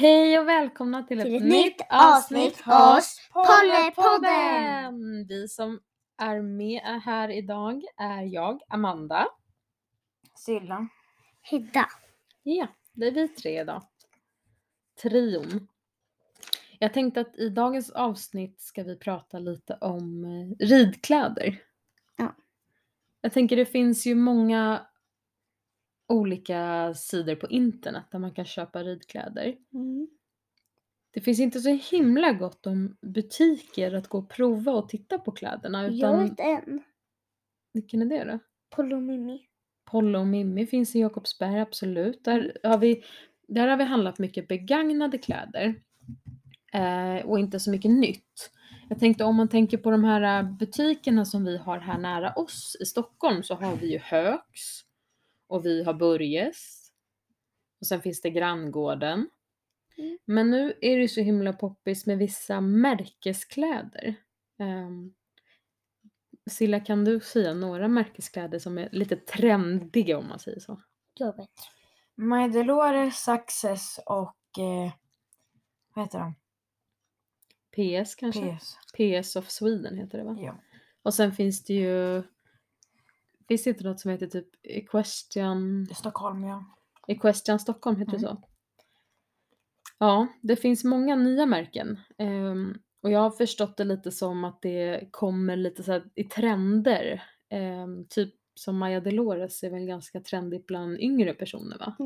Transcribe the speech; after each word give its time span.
Hej 0.00 0.38
och 0.38 0.48
välkomna 0.48 1.02
till 1.02 1.18
ett, 1.20 1.26
Till 1.26 1.36
ett 1.36 1.42
nytt 1.42 1.52
nytt 1.52 1.86
avsnitt 1.90 2.60
hos 2.60 3.28
Pollepodden. 3.32 5.26
Vi 5.28 5.48
som 5.48 5.80
är 6.18 6.42
med 6.42 7.02
här 7.02 7.28
idag 7.28 7.82
är 7.96 8.22
jag, 8.22 8.60
Amanda. 8.68 9.28
Silla. 10.34 10.88
Hedda. 11.40 11.86
Ja, 12.42 12.66
det 12.92 13.06
är 13.06 13.10
vi 13.10 13.28
tre 13.28 13.60
idag. 13.60 13.82
Trion. 15.02 15.68
Jag 16.78 16.92
tänkte 16.92 17.20
att 17.20 17.36
i 17.36 17.48
dagens 17.48 17.90
avsnitt 17.90 18.60
ska 18.60 18.82
vi 18.82 18.96
prata 18.96 19.38
lite 19.38 19.74
om 19.74 20.24
eh, 20.24 20.66
ridkläder. 20.66 21.62
Ja. 22.16 22.34
Jag 23.20 23.32
tänker 23.32 23.56
det 23.56 23.66
finns 23.66 24.06
ju 24.06 24.14
många 24.14 24.86
olika 26.10 26.94
sidor 26.94 27.34
på 27.34 27.48
internet 27.48 28.04
där 28.10 28.18
man 28.18 28.34
kan 28.34 28.44
köpa 28.44 28.82
ridkläder. 28.82 29.56
Mm. 29.74 30.08
Det 31.12 31.20
finns 31.20 31.40
inte 31.40 31.60
så 31.60 31.78
himla 31.90 32.32
gott 32.32 32.66
om 32.66 32.96
butiker 33.00 33.94
att 33.94 34.08
gå 34.08 34.18
och 34.18 34.30
prova 34.30 34.72
och 34.72 34.88
titta 34.88 35.18
på 35.18 35.32
kläderna. 35.32 35.82
Jag 35.82 35.94
Utan, 35.94 36.22
vet 36.24 36.40
en. 36.40 36.82
vilken 37.72 38.02
är 38.02 38.06
det 38.06 38.32
då? 38.32 38.38
Polo 38.76 39.00
Mimi. 39.00 39.46
Pollo 39.90 40.24
Mimmi 40.24 40.66
finns 40.66 40.96
i 40.96 41.00
Jakobsberg, 41.00 41.60
absolut. 41.60 42.24
Där 42.24 42.58
har 42.62 42.78
vi, 42.78 43.04
där 43.48 43.68
har 43.68 43.76
vi 43.76 43.84
handlat 43.84 44.18
mycket 44.18 44.48
begagnade 44.48 45.18
kläder. 45.18 45.74
Eh, 46.72 47.26
och 47.26 47.38
inte 47.38 47.60
så 47.60 47.70
mycket 47.70 47.90
nytt. 47.90 48.50
Jag 48.88 48.98
tänkte 48.98 49.24
om 49.24 49.36
man 49.36 49.48
tänker 49.48 49.78
på 49.78 49.90
de 49.90 50.04
här 50.04 50.42
eh, 50.42 50.50
butikerna 50.50 51.24
som 51.24 51.44
vi 51.44 51.56
har 51.56 51.78
här 51.78 51.98
nära 51.98 52.32
oss 52.32 52.76
i 52.80 52.84
Stockholm 52.84 53.42
så 53.42 53.54
har 53.54 53.76
vi 53.76 53.92
ju 53.92 53.98
Högs. 53.98 54.84
Och 55.50 55.66
vi 55.66 55.84
har 55.84 55.94
Börjes. 55.94 56.90
Och 57.80 57.86
sen 57.86 58.02
finns 58.02 58.20
det 58.20 58.30
Granngården. 58.30 59.30
Mm. 59.98 60.18
Men 60.24 60.50
nu 60.50 60.68
är 60.80 60.96
det 60.96 61.02
ju 61.02 61.08
så 61.08 61.20
himla 61.20 61.52
poppis 61.52 62.06
med 62.06 62.18
vissa 62.18 62.60
märkeskläder. 62.60 64.14
Um, 64.58 65.14
Silla, 66.50 66.80
kan 66.80 67.04
du 67.04 67.20
säga 67.20 67.54
några 67.54 67.88
märkeskläder 67.88 68.58
som 68.58 68.78
är 68.78 68.88
lite 68.92 69.16
trendiga 69.16 70.18
om 70.18 70.28
man 70.28 70.38
säger 70.38 70.60
så? 70.60 70.82
Jag 71.14 71.36
vet. 71.36 71.50
My 72.14 72.48
Delore, 72.48 73.10
Success 73.10 74.00
och 74.06 74.58
eh, 74.58 74.92
vad 75.94 76.04
heter 76.04 76.18
de? 76.18 76.34
PS 78.04 78.14
kanske? 78.14 78.58
PS. 78.58 78.76
PS 78.96 79.36
of 79.36 79.50
Sweden 79.50 79.98
heter 79.98 80.18
det 80.18 80.24
va? 80.24 80.36
Ja. 80.40 80.60
Och 81.02 81.14
sen 81.14 81.32
finns 81.32 81.64
det 81.64 81.74
ju 81.74 82.22
Finns 83.50 83.64
det 83.64 83.70
inte 83.70 83.84
något 83.84 84.00
som 84.00 84.10
heter 84.10 84.26
typ 84.26 84.48
Equestrian, 84.62 85.86
Stockholm 85.94 86.44
ja. 86.44 86.64
Equestrian 87.06 87.58
Stockholm 87.58 87.96
heter 87.96 88.12
det 88.18 88.26
Mm. 88.26 88.36
så? 88.36 88.42
Ja, 89.98 90.26
det 90.42 90.56
finns 90.56 90.84
många 90.84 91.16
nya 91.16 91.46
märken. 91.46 92.00
Ehm, 92.18 92.74
och 93.02 93.10
jag 93.10 93.20
har 93.20 93.30
förstått 93.30 93.76
det 93.76 93.84
lite 93.84 94.10
som 94.10 94.44
att 94.44 94.62
det 94.62 95.08
kommer 95.10 95.56
lite 95.56 95.82
så 95.82 95.92
här 95.92 96.10
i 96.14 96.24
trender. 96.24 97.22
Ehm, 97.48 98.06
typ 98.08 98.34
som 98.54 98.78
Maja 98.78 99.00
Delores 99.00 99.62
är 99.62 99.70
väl 99.70 99.86
ganska 99.86 100.20
trendigt 100.20 100.66
bland 100.66 100.98
yngre 101.00 101.34
personer 101.34 101.78
va? 101.78 101.96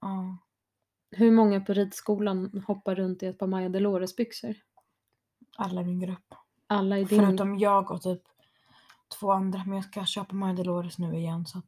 ja. 0.00 0.38
Hur 1.10 1.30
många 1.30 1.60
på 1.60 1.72
ridskolan 1.72 2.64
hoppar 2.66 2.94
runt 2.94 3.22
i 3.22 3.26
ett 3.26 3.38
par 3.38 3.46
Maja 3.46 3.68
Delores 3.68 4.16
byxor? 4.16 4.54
Alla 5.56 5.80
i 5.80 5.84
min 5.84 6.00
grupp. 6.00 6.34
Alla 6.66 6.98
i 6.98 7.04
din... 7.04 7.20
Förutom 7.20 7.58
jag 7.58 7.90
och 7.90 8.02
typ 8.02 8.22
två 9.20 9.32
andra. 9.32 9.62
Men 9.66 9.74
jag 9.74 9.84
ska 9.84 10.04
köpa 10.04 10.34
My 10.34 10.52
Delores 10.52 10.98
nu 10.98 11.16
igen. 11.16 11.46
Så. 11.46 11.62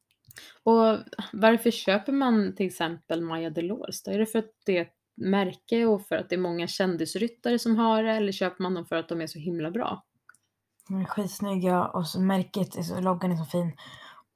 Och 0.62 0.98
varför 1.32 1.70
köper 1.70 2.12
man 2.12 2.54
till 2.56 2.66
exempel 2.66 3.22
Maja 3.22 3.50
Delores 3.50 4.02
då? 4.02 4.10
Är 4.10 4.18
det 4.18 4.26
för 4.26 4.38
att 4.38 4.52
det 4.66 4.78
är 4.78 4.82
ett 4.82 4.94
märke 5.16 5.84
och 5.84 6.06
för 6.06 6.16
att 6.16 6.28
det 6.28 6.34
är 6.34 6.40
många 6.40 6.66
kändisryttare 6.66 7.58
som 7.58 7.76
har 7.76 8.02
det 8.02 8.12
eller 8.12 8.32
köper 8.32 8.62
man 8.62 8.74
dem 8.74 8.86
för 8.86 8.96
att 8.96 9.08
de 9.08 9.20
är 9.20 9.26
så 9.26 9.38
himla 9.38 9.70
bra? 9.70 10.04
De 10.88 11.00
är 11.00 11.04
skitsnygga 11.04 11.86
och 11.86 12.06
så 12.06 12.20
märket, 12.20 12.76
är 12.76 12.82
så, 12.82 13.00
loggan 13.00 13.32
är 13.32 13.36
så 13.36 13.44
fin. 13.44 13.72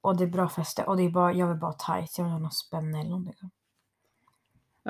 Och 0.01 0.17
det 0.17 0.23
är 0.23 0.27
bra 0.27 0.49
fäste. 0.49 0.83
Och 0.83 0.97
det 0.97 1.03
är 1.03 1.09
bara, 1.09 1.33
jag 1.33 1.47
vill 1.47 1.57
bara 1.57 1.73
tights. 1.73 2.17
Jag 2.17 2.25
vill 2.25 2.31
ha 2.31 2.39
någon 2.39 2.51
spänne 2.51 2.99
eller 2.99 3.09
någonting. 3.09 3.51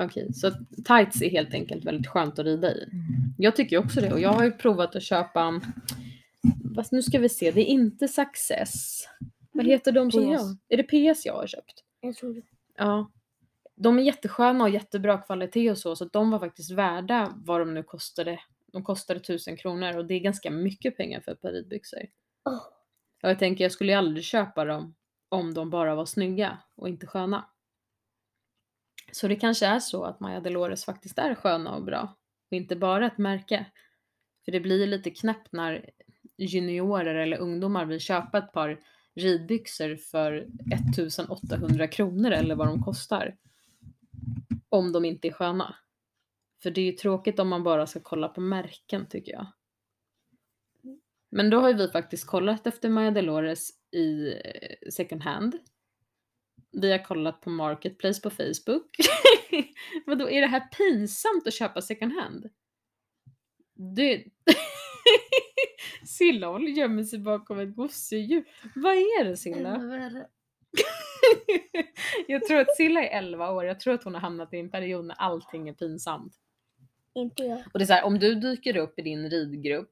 Okej, 0.00 0.32
så 0.34 0.50
tights 0.84 1.22
är 1.22 1.30
helt 1.30 1.54
enkelt 1.54 1.84
väldigt 1.84 2.06
skönt 2.06 2.38
att 2.38 2.44
rida 2.44 2.72
i. 2.72 2.84
Mm. 2.92 3.34
Jag 3.38 3.56
tycker 3.56 3.78
också 3.78 4.00
det 4.00 4.12
och 4.12 4.20
jag 4.20 4.32
har 4.32 4.44
ju 4.44 4.52
provat 4.52 4.96
att 4.96 5.02
köpa, 5.02 5.60
fast 6.74 6.92
nu 6.92 7.02
ska 7.02 7.18
vi 7.18 7.28
se, 7.28 7.50
det 7.50 7.60
är 7.60 7.64
inte 7.64 8.08
Success. 8.08 9.08
Vad 9.52 9.66
heter 9.66 9.92
de 9.92 10.12
som 10.12 10.22
PS. 10.22 10.28
jag? 10.28 10.56
Är 10.68 10.76
det 10.82 11.12
PS 11.14 11.26
jag 11.26 11.34
har 11.34 11.46
köpt? 11.46 11.84
Jag 12.00 12.16
tror 12.16 12.34
det. 12.34 12.42
Ja. 12.76 13.10
De 13.76 13.98
är 13.98 14.02
jättesköna 14.02 14.64
och 14.64 14.70
jättebra 14.70 15.18
kvalitet 15.18 15.70
och 15.70 15.78
så, 15.78 15.96
så 15.96 16.04
de 16.04 16.30
var 16.30 16.38
faktiskt 16.38 16.70
värda 16.70 17.32
vad 17.36 17.60
de 17.60 17.74
nu 17.74 17.82
kostade. 17.82 18.40
De 18.72 18.84
kostade 18.84 19.20
tusen 19.20 19.56
kronor 19.56 19.96
och 19.96 20.06
det 20.06 20.14
är 20.14 20.20
ganska 20.20 20.50
mycket 20.50 20.96
pengar 20.96 21.20
för 21.20 21.32
ett 21.32 21.40
par 21.40 21.52
ridbyxor. 21.52 22.06
Åh. 22.44 22.60
Och 23.22 23.30
jag 23.30 23.38
tänker 23.38 23.64
jag 23.64 23.72
skulle 23.72 23.92
ju 23.92 23.98
aldrig 23.98 24.24
köpa 24.24 24.64
dem 24.64 24.94
om 25.28 25.54
de 25.54 25.70
bara 25.70 25.94
var 25.94 26.06
snygga 26.06 26.58
och 26.74 26.88
inte 26.88 27.06
sköna. 27.06 27.48
Så 29.12 29.28
det 29.28 29.36
kanske 29.36 29.66
är 29.66 29.78
så 29.78 30.04
att 30.04 30.20
Maja 30.20 30.40
Delores 30.40 30.84
faktiskt 30.84 31.18
är 31.18 31.34
sköna 31.34 31.74
och 31.74 31.84
bra 31.84 32.16
och 32.50 32.56
inte 32.56 32.76
bara 32.76 33.06
ett 33.06 33.18
märke. 33.18 33.66
För 34.44 34.52
det 34.52 34.60
blir 34.60 34.86
lite 34.86 35.10
knäppt 35.10 35.52
när 35.52 35.90
juniorer 36.36 37.14
eller 37.14 37.38
ungdomar 37.38 37.86
vill 37.86 38.00
köpa 38.00 38.38
ett 38.38 38.52
par 38.52 38.80
ridbyxor 39.14 39.96
för 39.96 40.48
1800 40.74 41.88
kronor 41.88 42.30
eller 42.30 42.54
vad 42.54 42.66
de 42.66 42.82
kostar. 42.82 43.36
Om 44.68 44.92
de 44.92 45.04
inte 45.04 45.28
är 45.28 45.32
sköna. 45.32 45.76
För 46.62 46.70
det 46.70 46.80
är 46.80 46.84
ju 46.84 46.92
tråkigt 46.92 47.38
om 47.38 47.48
man 47.48 47.62
bara 47.62 47.86
ska 47.86 48.00
kolla 48.00 48.28
på 48.28 48.40
märken 48.40 49.06
tycker 49.08 49.32
jag. 49.32 49.46
Men 51.30 51.50
då 51.50 51.60
har 51.60 51.68
ju 51.68 51.74
vi 51.74 51.88
faktiskt 51.88 52.26
kollat 52.26 52.66
efter 52.66 52.88
Maya 52.88 53.10
Delores 53.10 53.70
i 53.90 54.32
eh, 54.32 54.90
second 54.90 55.22
hand. 55.22 55.58
Vi 56.72 56.92
har 56.92 57.04
kollat 57.04 57.40
på 57.40 57.50
Marketplace 57.50 58.20
på 58.20 58.30
Facebook. 58.30 58.96
Vadå, 60.06 60.30
är 60.30 60.40
det 60.40 60.46
här 60.46 60.60
pinsamt 60.60 61.46
att 61.46 61.54
köpa 61.54 61.82
second 61.82 62.12
hand? 62.12 62.50
Du... 63.74 64.24
Silla 66.06 66.46
håller 66.46 66.70
gömmer 66.70 67.02
sig 67.02 67.18
bakom 67.18 67.58
ett 67.58 67.76
gosedjur. 67.76 68.44
Vad 68.74 68.92
är 68.92 69.24
det 69.24 69.36
Silla? 69.36 69.76
Jag 72.26 72.44
tror 72.44 72.60
att 72.60 72.76
Silla 72.76 73.02
är 73.02 73.18
11 73.18 73.50
år, 73.50 73.64
jag 73.64 73.80
tror 73.80 73.94
att 73.94 74.04
hon 74.04 74.14
har 74.14 74.20
hamnat 74.20 74.54
i 74.54 74.58
en 74.58 74.70
period 74.70 75.04
när 75.04 75.14
allting 75.14 75.68
är 75.68 75.72
pinsamt. 75.72 76.34
Inte 77.14 77.42
jag. 77.42 77.62
Och 77.72 77.78
det 77.78 77.84
är 77.84 77.86
så 77.86 77.92
här, 77.92 78.04
om 78.04 78.18
du 78.18 78.34
dyker 78.34 78.76
upp 78.76 78.98
i 78.98 79.02
din 79.02 79.30
ridgrupp 79.30 79.90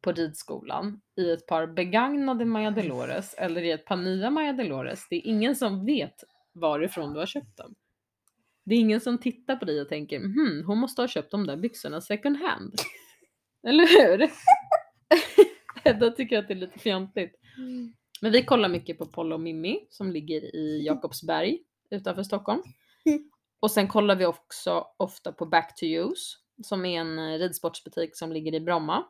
på 0.00 0.12
ridskolan 0.12 1.00
i 1.16 1.30
ett 1.30 1.46
par 1.46 1.66
begagnade 1.66 2.44
Maja 2.44 2.70
Delores 2.70 3.34
eller 3.34 3.62
i 3.62 3.70
ett 3.70 3.84
par 3.84 3.96
nya 3.96 4.30
Maja 4.30 4.52
Delores, 4.52 5.06
det 5.10 5.16
är 5.16 5.26
ingen 5.26 5.56
som 5.56 5.86
vet 5.86 6.24
varifrån 6.52 7.12
du 7.12 7.18
har 7.18 7.26
köpt 7.26 7.56
dem. 7.56 7.74
Det 8.64 8.74
är 8.74 8.78
ingen 8.78 9.00
som 9.00 9.18
tittar 9.18 9.56
på 9.56 9.64
dig 9.64 9.80
och 9.80 9.88
tänker 9.88 10.18
hmm, 10.18 10.64
hon 10.66 10.78
måste 10.78 11.02
ha 11.02 11.08
köpt 11.08 11.30
de 11.30 11.46
där 11.46 11.56
byxorna 11.56 12.00
second 12.00 12.36
hand. 12.36 12.74
Eller 13.66 13.86
hur? 13.86 14.30
Hedda 15.84 16.10
tycker 16.10 16.38
att 16.38 16.48
det 16.48 16.54
är 16.54 16.58
lite 16.58 16.78
fjantigt. 16.78 17.40
Mm. 17.58 17.94
Men 18.20 18.32
vi 18.32 18.44
kollar 18.44 18.68
mycket 18.68 18.98
på 18.98 19.06
Pollo 19.06 19.34
och 19.34 19.40
Mimmi 19.40 19.86
som 19.90 20.12
ligger 20.12 20.56
i 20.56 20.86
Jakobsberg 20.86 21.58
utanför 21.90 22.22
Stockholm. 22.22 22.62
Mm. 23.04 23.30
Och 23.60 23.70
sen 23.70 23.88
kollar 23.88 24.16
vi 24.16 24.26
också 24.26 24.86
ofta 24.96 25.32
på 25.32 25.46
Back 25.46 25.76
to 25.76 25.84
Use 25.84 26.36
som 26.62 26.84
är 26.84 27.00
en 27.00 27.18
eh, 27.18 27.38
ridsportsbutik 27.38 28.16
som 28.16 28.32
ligger 28.32 28.54
i 28.54 28.60
Bromma. 28.60 29.04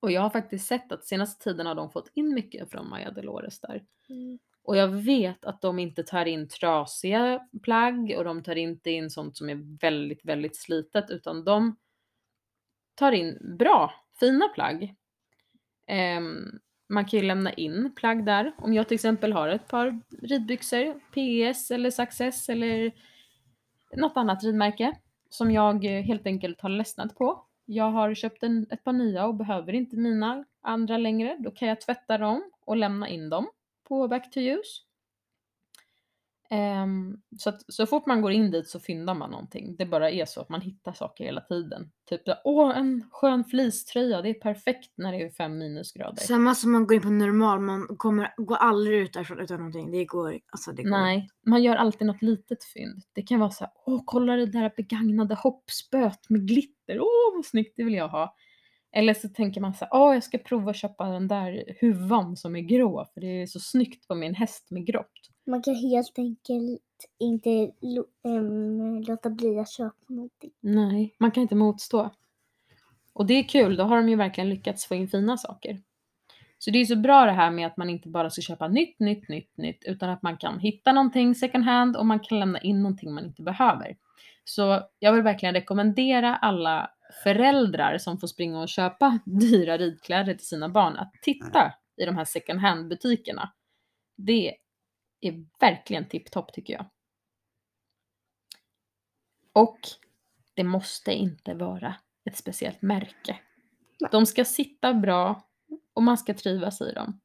Och 0.00 0.10
jag 0.10 0.20
har 0.20 0.30
faktiskt 0.30 0.66
sett 0.66 0.92
att 0.92 1.06
senaste 1.06 1.44
tiden 1.44 1.66
har 1.66 1.74
de 1.74 1.90
fått 1.90 2.10
in 2.14 2.34
mycket 2.34 2.70
från 2.70 2.88
Maja 2.88 3.10
Delores 3.10 3.60
där. 3.60 3.84
Mm. 4.08 4.38
Och 4.62 4.76
jag 4.76 4.88
vet 4.88 5.44
att 5.44 5.60
de 5.60 5.78
inte 5.78 6.02
tar 6.02 6.26
in 6.26 6.48
trasiga 6.48 7.46
plagg 7.62 8.14
och 8.16 8.24
de 8.24 8.42
tar 8.42 8.56
inte 8.56 8.90
in 8.90 9.10
sånt 9.10 9.36
som 9.36 9.50
är 9.50 9.78
väldigt, 9.80 10.24
väldigt 10.24 10.56
slitet 10.56 11.10
utan 11.10 11.44
de 11.44 11.76
tar 12.94 13.12
in 13.12 13.56
bra, 13.58 13.94
fina 14.20 14.48
plagg. 14.48 14.94
Ehm, 15.90 16.58
man 16.88 17.04
kan 17.04 17.20
ju 17.20 17.26
lämna 17.26 17.52
in 17.52 17.92
plagg 17.96 18.24
där. 18.24 18.52
Om 18.58 18.74
jag 18.74 18.88
till 18.88 18.94
exempel 18.94 19.32
har 19.32 19.48
ett 19.48 19.68
par 19.68 20.00
ridbyxor, 20.22 21.00
PS 21.10 21.70
eller 21.70 21.90
Success 21.90 22.48
eller 22.48 22.92
något 23.96 24.16
annat 24.16 24.44
ridmärke 24.44 24.92
som 25.28 25.50
jag 25.50 25.84
eh, 25.84 26.02
helt 26.02 26.26
enkelt 26.26 26.60
har 26.60 26.68
ledsnat 26.68 27.14
på. 27.14 27.44
Jag 27.64 27.90
har 27.90 28.14
köpt 28.14 28.42
en, 28.42 28.66
ett 28.70 28.84
par 28.84 28.92
nya 28.92 29.26
och 29.26 29.34
behöver 29.34 29.72
inte 29.72 29.96
mina 29.96 30.44
andra 30.62 30.98
längre. 30.98 31.36
Då 31.38 31.50
kan 31.50 31.68
jag 31.68 31.80
tvätta 31.80 32.18
dem 32.18 32.50
och 32.64 32.76
lämna 32.76 33.08
in 33.08 33.28
dem 33.30 33.48
på 33.88 34.08
Back 34.08 34.30
to 34.30 34.40
Use. 34.40 34.80
Ehm, 36.52 37.16
så 37.38 37.48
att 37.50 37.72
så 37.72 37.86
fort 37.86 38.06
man 38.06 38.22
går 38.22 38.32
in 38.32 38.50
dit 38.50 38.68
så 38.68 38.80
fyndar 38.80 39.14
man 39.14 39.30
någonting. 39.30 39.76
Det 39.76 39.86
bara 39.86 40.10
är 40.10 40.24
så 40.24 40.40
att 40.40 40.48
man 40.48 40.60
hittar 40.60 40.92
saker 40.92 41.24
hela 41.24 41.40
tiden. 41.40 41.90
Typ 42.08 42.22
åh 42.44 42.78
en 42.78 43.04
skön 43.10 43.44
fleecetröja, 43.44 44.22
det 44.22 44.28
är 44.28 44.34
perfekt 44.34 44.92
när 44.96 45.12
det 45.12 45.22
är 45.22 45.30
fem 45.30 45.58
minusgrader. 45.58 46.16
Samma 46.16 46.54
som 46.54 46.72
man 46.72 46.86
går 46.86 46.94
in 46.94 47.02
på 47.02 47.10
normal, 47.10 47.60
man 47.60 47.86
kommer, 47.96 48.34
går 48.36 48.56
aldrig 48.56 48.98
ut 48.98 49.12
därifrån 49.12 49.40
utan 49.40 49.56
någonting. 49.56 49.90
Det 49.90 50.04
går, 50.04 50.38
alltså 50.52 50.72
det 50.72 50.82
går. 50.82 50.90
Nej, 50.90 51.28
man 51.46 51.62
gör 51.62 51.76
alltid 51.76 52.06
något 52.06 52.22
litet 52.22 52.64
fynd. 52.64 53.02
Det 53.12 53.22
kan 53.22 53.40
vara 53.40 53.50
så 53.50 53.64
här, 53.64 53.72
åh 53.86 54.02
kolla 54.06 54.36
det 54.36 54.46
där 54.46 54.72
begagnade 54.76 55.34
hoppspöet 55.34 56.30
med 56.30 56.48
glitter, 56.48 57.00
åh 57.00 57.36
vad 57.36 57.44
snyggt, 57.44 57.74
det 57.76 57.84
vill 57.84 57.94
jag 57.94 58.08
ha. 58.08 58.36
Eller 58.92 59.14
så 59.14 59.28
tänker 59.28 59.60
man 59.60 59.74
så 59.74 59.84
här, 59.84 59.90
åh 59.92 60.14
jag 60.14 60.24
ska 60.24 60.38
prova 60.38 60.70
att 60.70 60.76
köpa 60.76 61.08
den 61.08 61.28
där 61.28 61.76
huvan 61.80 62.36
som 62.36 62.56
är 62.56 62.60
grå 62.60 63.06
för 63.14 63.20
det 63.20 63.42
är 63.42 63.46
så 63.46 63.60
snyggt 63.60 64.08
på 64.08 64.14
min 64.14 64.34
häst 64.34 64.70
med 64.70 64.86
grått. 64.86 65.19
Man 65.46 65.62
kan 65.62 65.74
helt 65.74 66.18
enkelt 66.18 66.80
inte 67.18 67.70
lo- 67.80 68.06
låta 69.06 69.30
bli 69.30 69.58
att 69.58 69.70
köpa 69.70 69.96
någonting. 70.08 70.50
Nej, 70.60 71.14
man 71.18 71.30
kan 71.30 71.42
inte 71.42 71.54
motstå. 71.54 72.10
Och 73.12 73.26
det 73.26 73.34
är 73.34 73.42
kul, 73.42 73.76
då 73.76 73.84
har 73.84 73.96
de 73.96 74.08
ju 74.08 74.16
verkligen 74.16 74.50
lyckats 74.50 74.86
få 74.86 74.94
in 74.94 75.08
fina 75.08 75.36
saker. 75.36 75.78
Så 76.58 76.70
det 76.70 76.78
är 76.78 76.84
så 76.84 76.96
bra 76.96 77.24
det 77.24 77.32
här 77.32 77.50
med 77.50 77.66
att 77.66 77.76
man 77.76 77.90
inte 77.90 78.08
bara 78.08 78.30
ska 78.30 78.42
köpa 78.42 78.68
nytt, 78.68 79.00
nytt, 79.00 79.28
nytt, 79.28 79.56
nytt, 79.56 79.84
utan 79.84 80.10
att 80.10 80.22
man 80.22 80.36
kan 80.36 80.58
hitta 80.58 80.92
någonting 80.92 81.34
second 81.34 81.64
hand 81.64 81.96
och 81.96 82.06
man 82.06 82.20
kan 82.20 82.40
lämna 82.40 82.60
in 82.60 82.82
någonting 82.82 83.14
man 83.14 83.24
inte 83.24 83.42
behöver. 83.42 83.96
Så 84.44 84.82
jag 84.98 85.12
vill 85.12 85.22
verkligen 85.22 85.54
rekommendera 85.54 86.36
alla 86.36 86.90
föräldrar 87.24 87.98
som 87.98 88.18
får 88.18 88.26
springa 88.26 88.60
och 88.60 88.68
köpa 88.68 89.18
dyra 89.24 89.78
ridkläder 89.78 90.34
till 90.34 90.46
sina 90.46 90.68
barn 90.68 90.96
att 90.96 91.12
titta 91.22 91.72
i 91.96 92.04
de 92.04 92.16
här 92.16 92.24
second 92.24 92.60
hand 92.60 92.88
butikerna. 92.88 93.52
Det 94.16 94.54
är 95.20 95.46
verkligen 95.60 96.08
tipptopp 96.08 96.52
tycker 96.52 96.72
jag. 96.72 96.86
Och 99.52 99.78
det 100.54 100.64
måste 100.64 101.12
inte 101.12 101.54
vara 101.54 101.94
ett 102.24 102.36
speciellt 102.36 102.82
märke. 102.82 103.38
Nej. 104.00 104.10
De 104.12 104.26
ska 104.26 104.44
sitta 104.44 104.94
bra 104.94 105.48
och 105.92 106.02
man 106.02 106.18
ska 106.18 106.34
trivas 106.34 106.80
i 106.80 106.92
dem. 106.92 107.20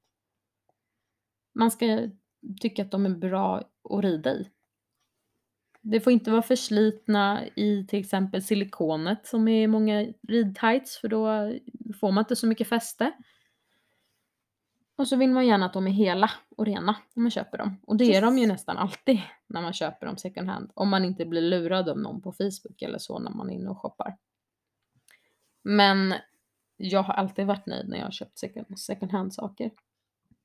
Man 1.53 1.71
ska 1.71 2.09
tycka 2.61 2.81
att 2.81 2.91
de 2.91 3.05
är 3.05 3.09
bra 3.09 3.57
att 3.89 4.03
rida 4.03 4.33
i. 4.33 4.51
Det 5.81 5.99
får 5.99 6.13
inte 6.13 6.31
vara 6.31 6.41
förslitna 6.41 7.47
i 7.55 7.85
till 7.87 7.99
exempel 7.99 8.43
silikonet 8.43 9.27
som 9.27 9.47
är 9.47 9.63
i 9.63 9.67
många 9.67 10.13
ridtights 10.27 10.97
för 10.97 11.07
då 11.07 11.53
får 11.99 12.11
man 12.11 12.21
inte 12.21 12.35
så 12.35 12.47
mycket 12.47 12.69
fäste. 12.69 13.11
Och 14.95 15.07
så 15.07 15.15
vill 15.15 15.29
man 15.29 15.47
gärna 15.47 15.65
att 15.65 15.73
de 15.73 15.87
är 15.87 15.91
hela 15.91 16.31
och 16.57 16.65
rena 16.65 16.95
när 17.13 17.21
man 17.21 17.31
köper 17.31 17.57
dem. 17.57 17.77
Och 17.87 17.97
det 17.97 18.15
är 18.15 18.21
de 18.21 18.37
ju 18.37 18.47
nästan 18.47 18.77
alltid 18.77 19.21
när 19.47 19.61
man 19.61 19.73
köper 19.73 20.05
dem 20.05 20.17
second 20.17 20.49
hand. 20.49 20.71
Om 20.73 20.89
man 20.89 21.05
inte 21.05 21.25
blir 21.25 21.41
lurad 21.41 21.89
av 21.89 21.99
någon 21.99 22.21
på 22.21 22.31
Facebook 22.31 22.81
eller 22.81 22.97
så 22.97 23.19
när 23.19 23.31
man 23.31 23.49
är 23.49 23.53
inne 23.53 23.69
och 23.69 23.79
shoppar. 23.81 24.17
Men 25.63 26.13
jag 26.77 27.03
har 27.03 27.13
alltid 27.13 27.45
varit 27.45 27.65
nöjd 27.65 27.89
när 27.89 27.97
jag 27.97 28.05
har 28.05 28.11
köpt 28.11 28.37
second, 28.37 28.79
second 28.79 29.11
hand 29.11 29.33
saker. 29.33 29.71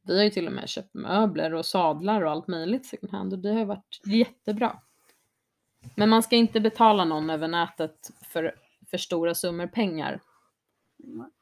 Vi 0.02 0.16
har 0.16 0.24
ju 0.24 0.30
till 0.30 0.46
och 0.46 0.52
med 0.52 0.68
köpt 0.68 0.94
möbler 0.94 1.54
och 1.54 1.66
sadlar 1.66 2.22
och 2.22 2.30
allt 2.30 2.48
möjligt 2.48 2.86
second 2.86 3.12
hand 3.12 3.32
och 3.32 3.38
det 3.38 3.52
har 3.52 3.58
ju 3.58 3.64
varit 3.64 4.00
jättebra. 4.04 4.80
Men 5.94 6.08
man 6.08 6.22
ska 6.22 6.36
inte 6.36 6.60
betala 6.60 7.04
någon 7.04 7.30
över 7.30 7.48
nätet 7.48 8.10
för, 8.22 8.54
för 8.90 8.98
stora 8.98 9.34
summor 9.34 9.66
pengar. 9.66 10.20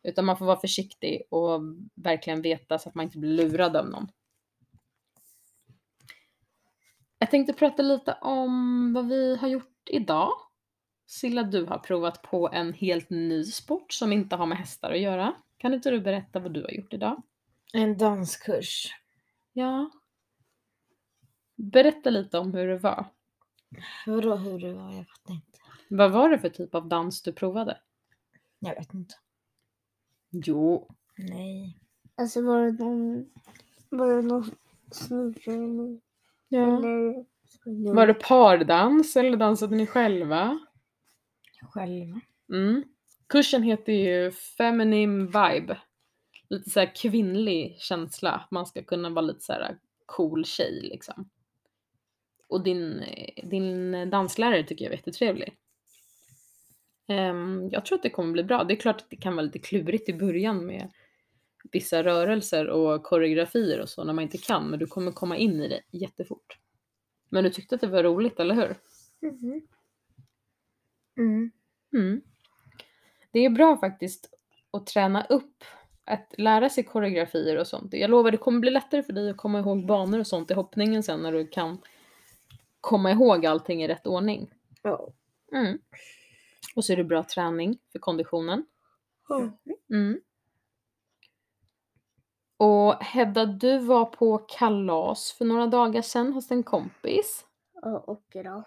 Utan 0.03 0.25
man 0.25 0.39
får 0.39 0.47
vara 0.47 0.61
försiktig 0.61 1.23
och 1.31 1.61
verkligen 1.95 2.43
veta 2.43 2.79
så 2.79 2.89
att 2.89 2.95
man 2.95 3.05
inte 3.05 3.19
blir 3.19 3.33
lurad 3.33 3.77
av 3.77 3.89
någon. 3.89 4.09
Jag 7.19 7.31
tänkte 7.31 7.53
prata 7.53 7.83
lite 7.83 8.19
om 8.21 8.93
vad 8.93 9.09
vi 9.09 9.37
har 9.37 9.49
gjort 9.49 9.89
idag. 9.91 10.33
Silla, 11.07 11.43
du 11.43 11.65
har 11.65 11.79
provat 11.79 12.23
på 12.23 12.49
en 12.53 12.73
helt 12.73 13.11
ny 13.11 13.45
sport 13.45 13.93
som 13.93 14.13
inte 14.13 14.37
har 14.37 14.47
med 14.47 14.59
hästar 14.59 14.91
att 14.91 15.01
göra. 15.01 15.35
Kan 15.57 15.75
inte 15.75 15.91
du 15.91 16.01
berätta 16.01 16.39
vad 16.39 16.53
du 16.55 16.63
har 16.63 16.71
gjort 16.71 16.93
idag? 16.93 17.23
En 17.73 17.99
danskurs. 17.99 18.95
Ja. 19.53 19.91
Berätta 21.57 22.11
lite 22.11 22.39
om 22.39 22.55
hur 22.55 22.69
det 22.69 22.79
var. 22.79 23.07
Vadå 24.07 24.37
hur 24.37 24.59
det 24.59 24.73
var? 24.73 24.93
Jag 24.93 25.07
fattar 25.09 25.35
inte. 25.35 25.59
Vad 25.91 26.13
var 26.13 26.29
det 26.29 26.39
för 26.39 26.49
typ 26.49 26.75
av 26.75 26.89
dans 26.89 27.23
du 27.23 27.33
provade? 27.33 27.81
Jag 28.59 28.75
vet 28.75 28.95
inte. 28.95 29.15
Jo. 30.31 30.89
Nej. 31.17 31.79
Alltså 32.17 32.43
var 32.43 32.61
det 32.61 32.85
någon, 32.85 33.31
var 33.89 34.17
det 34.17 34.23
någon 34.23 34.51
eller? 35.47 36.01
Ja. 36.49 36.79
eller 36.79 37.95
Var 37.95 38.07
det 38.07 38.15
pardans 38.15 39.17
eller 39.17 39.37
dansade 39.37 39.77
ni 39.77 39.87
själva? 39.87 40.59
Själva. 41.63 42.21
Mm. 42.53 42.85
Kursen 43.27 43.63
heter 43.63 43.93
ju 43.93 44.31
Feminine 44.31 45.27
Vibe. 45.27 45.79
Lite 46.49 46.71
så 46.71 46.81
här 46.81 46.95
kvinnlig 46.97 47.77
känsla. 47.79 48.49
Man 48.51 48.67
ska 48.67 48.83
kunna 48.83 49.11
vara 49.11 49.21
lite 49.21 49.41
så 49.41 49.53
här 49.53 49.79
cool 50.07 50.45
tjej 50.45 50.81
liksom. 50.83 51.31
Och 52.49 52.63
din, 52.63 53.01
eh, 53.01 53.49
din 53.49 53.93
danslärare 54.11 54.65
tycker 54.65 54.85
jag 54.85 54.93
är 54.93 54.97
jättetrevlig. 54.97 55.57
Ehm, 57.09 57.69
jag 57.73 57.87
tror 57.87 57.97
att 57.99 58.03
det 58.03 58.11
kommer 58.11 58.33
bli 58.33 58.45
bra. 58.45 58.65
Det 58.65 58.75
är 58.75 58.81
klart 58.81 59.01
att 59.01 59.11
det 59.11 59.17
kan 59.17 59.37
vara 59.37 59.47
lite 59.47 59.59
klurigt 59.59 60.09
i 60.09 60.15
början 60.15 60.67
med 60.67 60.91
vissa 61.73 62.03
rörelser 62.03 62.69
och 62.69 63.03
koreografier 63.03 63.81
och 63.81 63.89
så 63.89 64.05
när 64.05 64.13
man 64.13 64.23
inte 64.23 64.39
kan, 64.39 64.71
men 64.71 64.79
du 64.79 64.87
kommer 64.87 65.13
komma 65.13 65.37
in 65.37 65.61
i 65.61 65.69
det 65.69 65.99
jättefort. 65.99 66.59
Men 67.29 67.45
du 67.45 67.51
tyckte 67.51 67.75
att 67.75 67.81
det 67.81 67.87
var 67.87 68.03
roligt, 68.03 68.41
eller 68.41 68.55
hur? 68.55 68.77
Mhm. 69.31 69.63
Mm. 71.19 71.51
Mm. 71.93 72.23
Det 73.31 73.45
är 73.45 73.51
bra 73.51 73.77
faktiskt 73.77 74.31
att 74.71 74.87
träna 74.87 75.25
upp, 75.25 75.65
att 76.05 76.35
lära 76.39 76.69
sig 76.69 76.85
koreografier 76.85 77.57
och 77.59 77.67
sånt. 77.67 77.95
Jag 77.95 78.11
lovar, 78.11 78.31
det 78.31 78.37
kommer 78.37 78.61
bli 78.61 78.71
lättare 78.71 79.03
för 79.03 79.13
dig 79.13 79.31
att 79.31 79.37
komma 79.37 79.59
ihåg 79.59 79.87
banor 79.87 80.19
och 80.19 80.27
sånt 80.27 80.51
i 80.51 80.55
hoppningen 80.55 81.03
sen 81.03 81.23
när 81.23 81.33
du 81.33 81.47
kan 81.47 81.79
komma 82.81 83.11
ihåg 83.11 83.47
allting 83.47 83.83
i 83.83 83.89
rätt 83.89 84.07
ordning. 84.07 84.51
Ja. 84.83 85.13
Mm. 85.53 85.79
Och 86.75 86.85
så 86.85 86.93
är 86.93 86.97
det 86.97 87.05
bra 87.05 87.25
träning 87.25 87.79
för 87.93 87.99
konditionen. 87.99 88.67
Mm. 89.91 90.21
Och 92.57 92.95
Hedda, 92.95 93.47
du 93.47 93.79
var 93.79 94.05
på 94.05 94.39
kalas 94.39 95.33
för 95.39 95.45
några 95.45 95.67
dagar 95.67 96.03
sedan 96.03 96.33
hos 96.33 96.51
en 96.51 96.63
kompis. 96.63 97.45
Ja, 97.83 97.99
och 97.99 98.25
idag. 98.35 98.65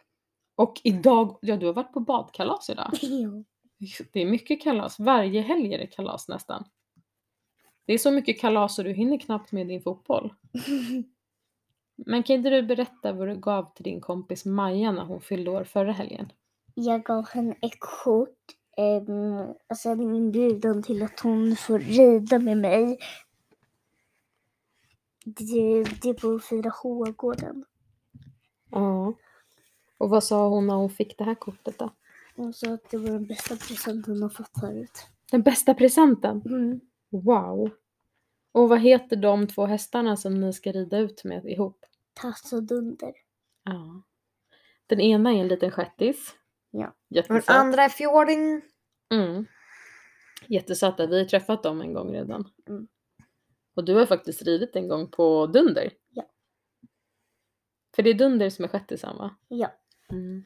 Och 0.55 0.81
idag, 0.83 1.37
ja 1.41 1.57
du 1.57 1.65
har 1.65 1.73
varit 1.73 1.93
på 1.93 1.99
badkalas 1.99 2.69
idag. 2.69 2.91
Ja. 3.01 3.43
Det 4.11 4.21
är 4.21 4.25
mycket 4.25 4.61
kalas. 4.61 4.99
Varje 4.99 5.41
helg 5.41 5.73
är 5.73 5.77
det 5.77 5.87
kalas 5.87 6.27
nästan. 6.27 6.63
Det 7.85 7.93
är 7.93 7.97
så 7.97 8.11
mycket 8.11 8.39
kalas 8.39 8.75
så 8.75 8.83
du 8.83 8.91
hinner 8.91 9.17
knappt 9.17 9.51
med 9.51 9.67
din 9.67 9.81
fotboll. 9.81 10.33
Men 11.95 12.23
kan 12.23 12.35
inte 12.35 12.49
du 12.49 12.61
berätta 12.61 13.13
vad 13.13 13.27
du 13.27 13.35
gav 13.35 13.73
till 13.73 13.83
din 13.83 14.01
kompis 14.01 14.45
Maja 14.45 14.91
när 14.91 15.03
hon 15.03 15.21
fyllde 15.21 15.51
år 15.51 15.63
förra 15.63 15.91
helgen? 15.91 16.31
Jag 16.73 17.03
gav 17.03 17.29
henne 17.29 17.55
ett 17.61 17.79
kort, 17.79 18.39
um, 18.77 19.53
alltså 19.67 19.89
en 19.89 20.01
inbjudan 20.01 20.83
till 20.83 21.03
att 21.03 21.19
hon 21.19 21.55
får 21.55 21.79
rida 21.79 22.39
med 22.39 22.57
mig. 22.57 22.99
Det, 25.25 25.83
det 26.01 26.09
är 26.09 26.13
på 26.13 26.39
4H-gården. 26.39 27.65
Ja. 28.71 29.13
Och 29.97 30.09
vad 30.09 30.23
sa 30.23 30.49
hon 30.49 30.67
när 30.67 30.73
hon 30.73 30.89
fick 30.89 31.17
det 31.17 31.23
här 31.23 31.35
kortet 31.35 31.79
då? 31.79 31.93
Hon 32.35 32.53
sa 32.53 32.73
att 32.73 32.89
det 32.89 32.97
var 32.97 33.09
den 33.09 33.25
bästa 33.25 33.55
presenten 33.55 34.13
hon 34.13 34.21
har 34.21 34.29
fått 34.29 34.59
förut. 34.59 35.07
Den 35.31 35.41
bästa 35.41 35.73
presenten? 35.73 36.41
Mm. 36.45 36.79
Wow! 37.09 37.69
Och 38.51 38.69
vad 38.69 38.79
heter 38.79 39.15
de 39.15 39.47
två 39.47 39.65
hästarna 39.65 40.17
som 40.17 40.41
ni 40.41 40.53
ska 40.53 40.71
rida 40.71 40.97
ut 40.97 41.23
med 41.23 41.45
ihop? 41.45 41.85
Tass 42.13 42.53
och 42.53 42.63
dunder. 42.63 43.13
Ja. 43.63 44.01
Den 44.87 44.99
ena 44.99 45.31
är 45.31 45.35
en 45.35 45.47
liten 45.47 45.71
shettis. 45.71 46.35
Ja. 46.71 46.95
Jättesöt. 47.09 47.47
den 47.47 47.55
andra 47.55 47.83
är 47.83 47.89
fjording. 47.89 48.61
Mm. 49.13 49.45
Jättesöta. 50.47 51.07
Vi 51.07 51.19
har 51.19 51.25
träffat 51.25 51.63
dem 51.63 51.81
en 51.81 51.93
gång 51.93 52.13
redan. 52.13 52.49
Mm. 52.67 52.87
Och 53.75 53.85
du 53.85 53.95
har 53.95 54.05
faktiskt 54.05 54.41
ridit 54.41 54.75
en 54.75 54.87
gång 54.87 55.11
på 55.11 55.47
Dunder. 55.47 55.93
Ja. 56.09 56.23
För 57.95 58.03
det 58.03 58.09
är 58.09 58.13
Dunder 58.13 58.49
som 58.49 58.65
är 58.65 58.69
shettisen 58.69 59.17
va? 59.17 59.35
Ja. 59.47 59.71
Mm. 60.11 60.43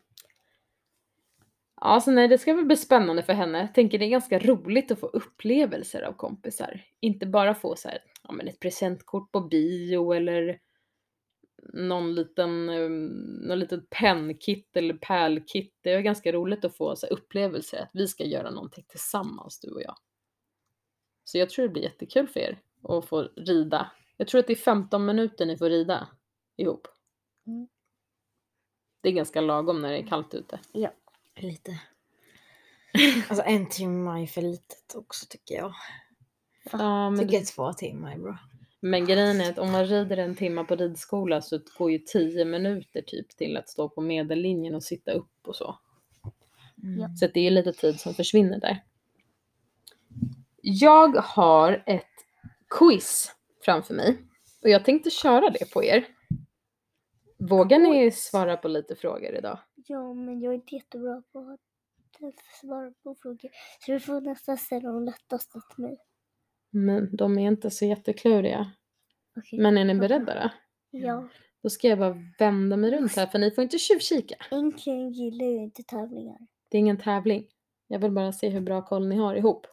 Ja, 1.82 2.01
så 2.01 2.12
nej, 2.12 2.27
det 2.27 2.38
ska 2.38 2.53
väl 2.53 2.65
bli 2.65 2.77
spännande 2.77 3.24
för 3.24 3.34
henne. 3.34 3.60
Jag 3.60 3.74
tänker 3.74 4.00
det 4.00 4.05
är 4.05 4.10
ganska 4.10 4.39
roligt 4.39 4.91
att 4.91 5.00
få 5.00 5.08
upplevelser 5.08 6.01
av 6.01 6.13
kompisar. 6.13 6.82
Inte 7.00 7.25
bara 7.25 7.55
få 7.55 7.75
så 7.75 7.89
här, 7.89 8.00
ja 8.24 8.32
men 8.32 8.48
ett 8.48 8.60
presentkort 8.60 9.32
på 9.32 9.41
bio 9.41 10.13
eller 10.13 10.60
någon 11.74 12.15
liten, 12.15 12.69
um, 12.69 13.07
någon 13.48 13.60
litet 13.60 13.89
pennkit 13.89 14.77
eller 14.77 14.93
pärlkit. 14.93 15.74
Det 15.81 15.91
är 15.91 16.01
ganska 16.01 16.31
roligt 16.31 16.65
att 16.65 16.77
få 16.77 16.95
så 16.95 17.05
här, 17.05 17.13
upplevelser 17.13 17.81
att 17.81 17.89
vi 17.93 18.07
ska 18.07 18.24
göra 18.24 18.51
någonting 18.51 18.86
tillsammans, 18.88 19.60
du 19.60 19.72
och 19.72 19.81
jag. 19.81 19.95
Så 21.24 21.38
jag 21.38 21.50
tror 21.50 21.63
det 21.67 21.74
blir 21.74 21.84
jättekul 21.84 22.27
för 22.27 22.39
er 22.39 22.60
att 22.84 23.05
få 23.05 23.22
rida. 23.22 23.91
Jag 24.17 24.27
tror 24.27 24.39
att 24.39 24.48
det 24.48 24.53
är 24.53 24.57
15 24.57 25.05
minuter 25.05 25.45
ni 25.45 25.57
får 25.57 25.69
rida 25.69 26.07
ihop. 26.57 26.88
Mm. 27.48 27.67
Det 29.01 29.10
är 29.10 29.13
ganska 29.13 29.41
lagom 29.41 29.81
när 29.81 29.91
det 29.91 29.98
är 29.98 30.07
kallt 30.07 30.34
ute. 30.34 30.60
Ja. 30.72 30.93
Lite. 31.36 31.79
Alltså 33.29 33.43
en 33.45 33.69
timme 33.69 34.22
är 34.22 34.25
för 34.25 34.41
litet 34.41 34.95
också 34.95 35.25
tycker 35.29 35.55
jag. 35.55 35.74
Ja, 36.72 37.10
men, 37.10 37.19
tycker 37.19 37.39
det, 37.39 37.45
två 37.45 37.74
timmar 37.74 38.12
är 38.12 38.17
bra. 38.17 38.38
Men 38.79 39.05
grejen 39.05 39.41
är 39.41 39.50
att 39.50 39.60
om 39.60 39.72
man 39.72 39.86
rider 39.86 40.17
en 40.17 40.36
timme 40.36 40.63
på 40.63 40.75
ridskola 40.75 41.41
så 41.41 41.60
går 41.77 41.91
ju 41.91 42.00
10 42.00 42.46
minuter 42.46 43.01
typ 43.01 43.38
till 43.38 43.58
att 43.58 43.70
stå 43.70 43.89
på 43.89 44.01
medellinjen 44.01 44.75
och 44.75 44.84
sitta 44.84 45.12
upp 45.12 45.48
och 45.48 45.55
så. 45.55 45.79
Mm. 46.84 47.15
Så 47.15 47.27
det 47.27 47.48
är 47.48 47.51
lite 47.51 47.74
tid 47.74 48.00
som 48.00 48.13
försvinner 48.13 48.60
där. 48.60 48.84
Jag 50.62 51.15
har 51.15 51.84
ett 51.86 52.05
quiz 52.70 53.32
framför 53.65 53.94
mig 53.94 54.17
och 54.62 54.70
jag 54.70 54.86
tänkte 54.86 55.10
köra 55.10 55.50
det 55.50 55.74
på 55.74 55.84
er. 55.84 56.08
Vågar 57.38 57.79
ni 57.79 58.12
svara 58.12 58.58
på 58.58 58.67
lite 58.67 58.96
frågor 58.96 59.36
idag? 59.36 59.60
Ja, 59.75 60.13
men 60.13 60.39
jag 60.39 60.53
är 60.53 60.55
inte 60.55 60.75
jättebra 60.75 61.24
på 61.32 61.39
att 61.39 61.60
svara 62.62 62.91
på 63.03 63.15
frågor. 63.22 63.50
Så 63.86 63.91
du 63.91 64.00
får 64.00 64.22
nästan 64.22 64.58
ställa 64.58 64.91
de 64.91 65.05
lättaste 65.05 65.62
till 65.75 65.84
mig. 65.84 65.98
Men 66.75 67.15
de 67.15 67.38
är 67.38 67.48
inte 67.48 67.70
så 67.72 67.86
jättekluriga. 67.86 68.72
Okej. 69.38 69.60
Men 69.60 69.77
är 69.77 69.86
ni 69.86 69.96
beredda 69.96 70.34
då? 70.44 70.50
Ja. 70.91 71.29
Då 71.63 71.70
ska 71.70 71.88
jag 71.88 72.00
bara 72.00 72.17
vända 72.39 72.77
mig 72.77 72.91
runt 72.91 73.15
här 73.15 73.27
för 73.27 73.39
ni 73.39 73.51
får 73.51 73.63
inte 73.63 73.77
tjuvkika. 73.77 74.36
Egentligen 74.51 75.12
gillar 75.12 75.46
jag 75.46 75.63
inte 75.63 75.84
tävlingar. 75.84 76.38
Det 76.70 76.77
är 76.77 76.79
ingen 76.79 76.98
tävling. 76.98 77.48
Jag 77.88 78.00
vill 78.00 78.12
bara 78.12 78.32
se 78.32 78.50
hur 78.50 78.62
bra 78.62 78.86
koll 78.86 79.08
ni 79.08 79.15
har 79.15 79.36
ihop. 79.36 79.67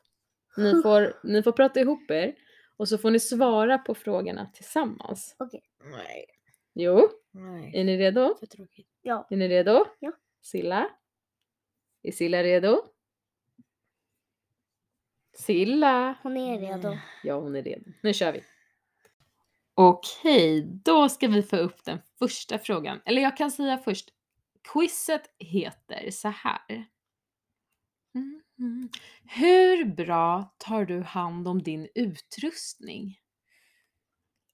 Ni 0.57 0.83
får, 0.83 1.21
ni 1.25 1.43
får 1.43 1.53
prata 1.53 1.81
ihop 1.81 2.11
er 2.11 2.35
och 2.77 2.89
så 2.89 2.99
får 2.99 3.11
ni 3.11 3.21
svara 3.21 3.79
på 3.79 3.95
frågorna 3.95 4.51
tillsammans. 4.55 5.37
Okej. 5.39 5.63
Nej. 5.85 6.27
Jo, 6.75 7.09
Nej. 7.31 7.73
är 7.75 7.85
ni 7.85 7.99
redo? 7.99 8.35
För 8.39 8.47
tråkigt. 8.47 8.89
Ja. 9.03 9.27
Är 9.31 9.37
ni 9.37 9.49
redo? 9.49 9.85
Ja. 9.99 10.13
Silla? 10.43 10.91
Är 12.03 12.13
Silla 12.13 12.43
redo? 12.43 12.83
Silla? 15.35 16.15
Hon 16.23 16.37
är 16.37 16.59
redo. 16.61 16.99
Ja, 17.23 17.41
hon 17.41 17.57
är 17.57 17.63
redo. 17.63 17.91
Nu 18.03 18.15
kör 18.15 18.33
vi. 18.33 18.45
Okej, 19.75 20.63
då 20.85 21.09
ska 21.09 21.29
vi 21.29 21.43
få 21.43 21.57
upp 21.57 21.85
den 21.85 21.99
första 22.19 22.59
frågan. 22.59 23.01
Eller 23.05 23.23
jag 23.23 23.37
kan 23.37 23.51
säga 23.51 23.79
först. 23.79 24.11
Quizet 24.73 25.35
heter 25.39 26.11
så 26.11 26.29
här. 26.29 26.87
Mhm. 28.15 28.89
Hur 29.25 29.85
bra 29.85 30.55
tar 30.59 30.85
du 30.85 31.01
hand 31.03 31.49
om 31.49 31.63
din 31.63 31.89
utrustning? 31.95 33.19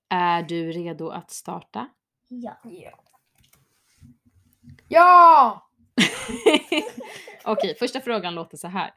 Är 0.09 0.43
du 0.43 0.73
redo 0.73 1.09
att 1.09 1.31
starta? 1.31 1.89
Ja. 2.29 2.61
Ja. 2.65 3.05
Ja! 4.89 5.71
Okej, 7.45 7.75
första 7.79 8.01
frågan 8.01 8.35
låter 8.35 8.57
så 8.57 8.69
här. 8.69 8.95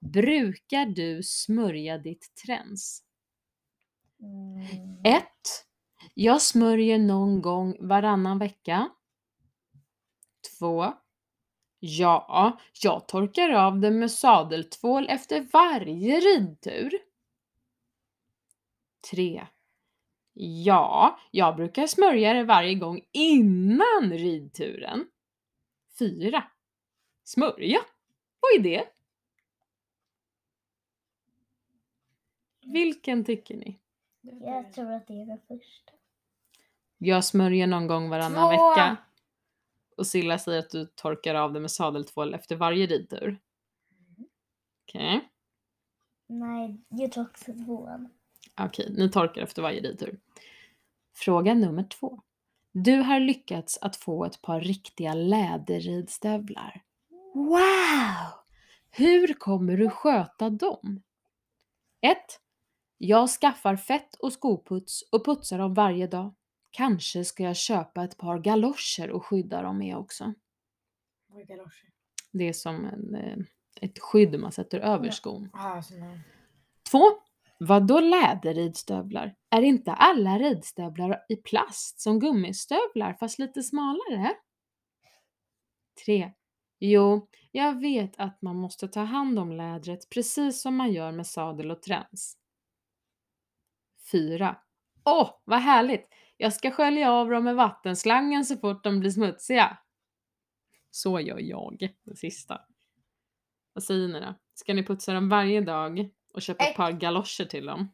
Brukar 0.00 0.86
du 0.86 1.22
smörja 1.22 1.98
ditt 1.98 2.34
träns? 2.46 3.02
Mm. 4.20 5.00
1. 5.04 5.24
Jag 6.14 6.42
smörjer 6.42 6.98
någon 6.98 7.42
gång 7.42 7.76
varannan 7.80 8.38
vecka. 8.38 8.88
2. 10.58 10.92
Ja, 11.78 12.58
jag 12.82 13.08
torkar 13.08 13.50
av 13.50 13.80
det 13.80 13.90
med 13.90 14.10
sadeltvål 14.10 15.06
efter 15.08 15.46
varje 15.52 16.20
ridtur. 16.20 16.98
3. 19.10 19.46
Ja, 20.64 21.18
jag 21.30 21.56
brukar 21.56 21.86
smörja 21.86 22.32
det 22.32 22.44
varje 22.44 22.74
gång 22.74 23.00
innan 23.12 24.12
ridturen. 24.12 25.06
4. 25.98 26.44
Smörja? 27.24 27.78
Vad 28.40 28.60
är 28.60 28.70
det? 28.70 28.95
Vilken 32.72 33.24
tycker 33.24 33.56
ni? 33.56 33.78
Jag 34.20 34.72
tror 34.72 34.92
att 34.92 35.06
det 35.06 35.12
är 35.22 35.26
den 35.26 35.40
första. 35.48 35.92
Jag 36.98 37.24
smörjer 37.24 37.66
någon 37.66 37.86
gång 37.86 38.08
varannan 38.08 38.56
Två. 38.56 38.70
vecka. 38.70 38.96
Och 39.96 40.06
Silla 40.06 40.38
säger 40.38 40.58
att 40.58 40.70
du 40.70 40.86
torkar 40.86 41.34
av 41.34 41.52
det 41.52 41.60
med 41.60 41.70
sadeltvål 41.70 42.34
efter 42.34 42.56
varje 42.56 42.86
ridtur. 42.86 43.38
Okej, 44.88 45.28
Nej, 46.26 46.80
jag 46.88 47.12
tror 47.12 47.24
också 47.24 47.52
tvåan. 47.52 48.08
okej, 48.60 48.94
ni 48.98 49.10
torkar 49.10 49.42
efter 49.42 49.62
varje 49.62 49.80
ridtur. 49.80 50.20
Fråga 51.14 51.54
nummer 51.54 51.82
två. 51.84 52.20
Du 52.72 52.96
har 52.96 53.20
lyckats 53.20 53.78
att 53.82 53.96
få 53.96 54.24
ett 54.24 54.42
par 54.42 54.60
riktiga 54.60 55.14
läderridstövlar. 55.14 56.82
Wow! 57.34 58.44
Hur 58.90 59.34
kommer 59.34 59.76
du 59.76 59.90
sköta 59.90 60.50
dem? 60.50 61.02
1. 62.00 62.16
Jag 62.98 63.30
skaffar 63.30 63.76
fett 63.76 64.14
och 64.14 64.32
skoputs 64.32 65.02
och 65.12 65.24
putsar 65.24 65.58
dem 65.58 65.74
varje 65.74 66.06
dag. 66.06 66.34
Kanske 66.70 67.24
ska 67.24 67.42
jag 67.42 67.56
köpa 67.56 68.04
ett 68.04 68.16
par 68.16 68.38
galoscher 68.38 69.10
och 69.10 69.26
skydda 69.26 69.62
dem 69.62 69.78
med 69.78 69.96
också. 69.96 70.34
Vad 71.28 71.40
är 71.40 71.44
galoscher? 71.46 71.88
Det 72.32 72.48
är 72.48 72.52
som 72.52 72.84
en, 72.84 73.14
eh, 73.14 73.38
ett 73.80 73.98
skydd 73.98 74.40
man 74.40 74.52
sätter 74.52 74.80
över 74.80 75.10
skon. 75.10 75.50
Ja, 75.52 75.82
såna. 75.82 76.20
2. 76.90 76.98
Vadå 77.58 78.00
läderridstövlar? 78.00 79.34
Är 79.50 79.62
inte 79.62 79.92
alla 79.92 80.38
ridstövlar 80.38 81.24
i 81.28 81.36
plast 81.36 82.00
som 82.00 82.20
gummistövlar 82.20 83.16
fast 83.20 83.38
lite 83.38 83.62
smalare? 83.62 84.34
3. 86.04 86.32
Jo, 86.78 87.28
jag 87.50 87.80
vet 87.80 88.20
att 88.20 88.42
man 88.42 88.56
måste 88.56 88.88
ta 88.88 89.00
hand 89.00 89.38
om 89.38 89.52
lädret 89.52 90.10
precis 90.10 90.62
som 90.62 90.76
man 90.76 90.92
gör 90.92 91.12
med 91.12 91.26
sadel 91.26 91.70
och 91.70 91.82
träns. 91.82 92.38
4. 94.12 94.56
Åh, 95.04 95.30
vad 95.44 95.58
härligt! 95.58 96.08
Jag 96.36 96.52
ska 96.52 96.70
skölja 96.70 97.12
av 97.12 97.30
dem 97.30 97.44
med 97.44 97.56
vattenslangen 97.56 98.44
så 98.44 98.56
fort 98.56 98.84
de 98.84 99.00
blir 99.00 99.10
smutsiga. 99.10 99.78
Så 100.90 101.20
gör 101.20 101.38
jag, 101.38 101.94
det 102.04 102.16
sista. 102.16 102.60
Vad 103.72 103.84
säger 103.84 104.08
ni 104.08 104.20
då? 104.20 104.34
Ska 104.54 104.74
ni 104.74 104.82
putsa 104.84 105.12
dem 105.12 105.28
varje 105.28 105.60
dag 105.60 106.10
och 106.34 106.42
köpa 106.42 106.64
ett 106.64 106.70
Ett. 106.70 106.76
par 106.76 106.92
galoscher 106.92 107.44
till 107.44 107.66
dem? 107.66 107.92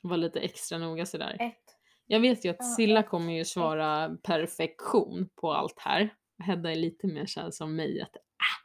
Var 0.00 0.16
lite 0.16 0.40
extra 0.40 0.78
noga 0.78 1.06
sådär. 1.06 1.36
Ett. 1.40 1.76
Jag 2.06 2.20
vet 2.20 2.44
ju 2.44 2.50
att 2.50 2.74
Silla 2.74 3.02
kommer 3.02 3.32
ju 3.32 3.44
svara 3.44 4.16
perfektion 4.22 5.28
på 5.34 5.52
allt 5.52 5.78
här. 5.78 6.14
Hedda 6.38 6.70
är 6.70 6.76
lite 6.76 7.06
mer 7.06 7.26
såhär 7.26 7.50
som 7.50 7.76
mig 7.76 8.00
att 8.00 8.16
ah. 8.16 8.63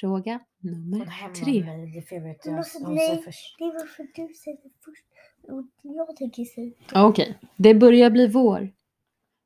Fråga 0.00 0.40
nummer 0.58 1.32
tre. 1.34 1.64
mig. 1.64 1.92
Det 1.92 1.98
är 1.98 2.02
för 2.02 2.16
jag 2.16 2.22
vet 2.22 2.44
Men 2.44 2.54
jag 2.54 2.64
hon 2.80 2.94
nej. 2.94 3.08
säger 3.08 3.22
först. 3.22 3.58
Det 3.58 3.64
är 3.64 3.72
varför 3.72 4.02
du 4.14 4.34
säger 4.34 4.56
det 4.62 4.70
först. 4.84 5.04
Och 5.42 5.64
jag 5.82 6.16
tänker 6.16 6.44
säga 6.44 6.72
Okej, 6.94 7.38
det 7.56 7.74
börjar 7.74 8.10
bli 8.10 8.26
vår. 8.26 8.72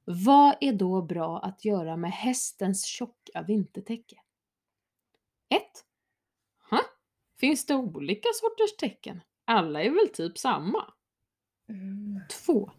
Vad 0.04 0.56
är 0.60 0.72
då 0.72 1.02
bra 1.02 1.38
att 1.38 1.64
göra 1.64 1.96
med 1.96 2.12
hästens 2.12 2.84
tjocka 2.84 3.42
vintertäcke? 3.42 4.16
1. 5.48 5.62
Ha? 6.70 6.80
Finns 7.40 7.66
det 7.66 7.74
olika 7.74 8.28
sorters 8.34 8.76
tecken? 8.76 9.20
Alla 9.44 9.82
är 9.82 9.90
väl 9.90 10.08
typ 10.14 10.38
samma? 10.38 10.84
Mm. 11.68 12.20
2. 12.46 12.70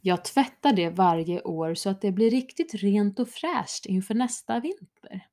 Jag 0.00 0.24
tvättar 0.24 0.72
det 0.72 0.90
varje 0.90 1.42
år 1.42 1.74
så 1.74 1.90
att 1.90 2.00
det 2.00 2.12
blir 2.12 2.30
riktigt 2.30 2.74
rent 2.74 3.18
och 3.18 3.28
fräscht 3.28 3.86
inför 3.86 4.14
nästa 4.14 4.60
vinter. 4.60 5.26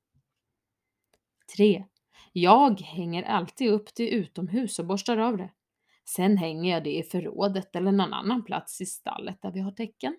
3. 1.56 1.86
Jag 2.34 2.82
hänger 2.82 3.24
alltid 3.24 3.72
upp 3.72 3.96
det 3.96 4.10
utomhus 4.10 4.80
och 4.80 4.86
borstar 4.86 5.18
av 5.18 5.38
det. 5.38 5.50
Sen 6.06 6.38
hänger 6.38 6.74
jag 6.74 6.84
det 6.84 6.98
i 6.98 7.04
förrådet 7.04 7.76
eller 7.76 7.92
någon 7.92 8.14
annan 8.14 8.44
plats 8.44 8.82
i 8.82 8.86
stallet 8.86 9.42
där 9.42 9.52
vi 9.52 9.60
har 9.60 9.72
tecken. 9.72 10.18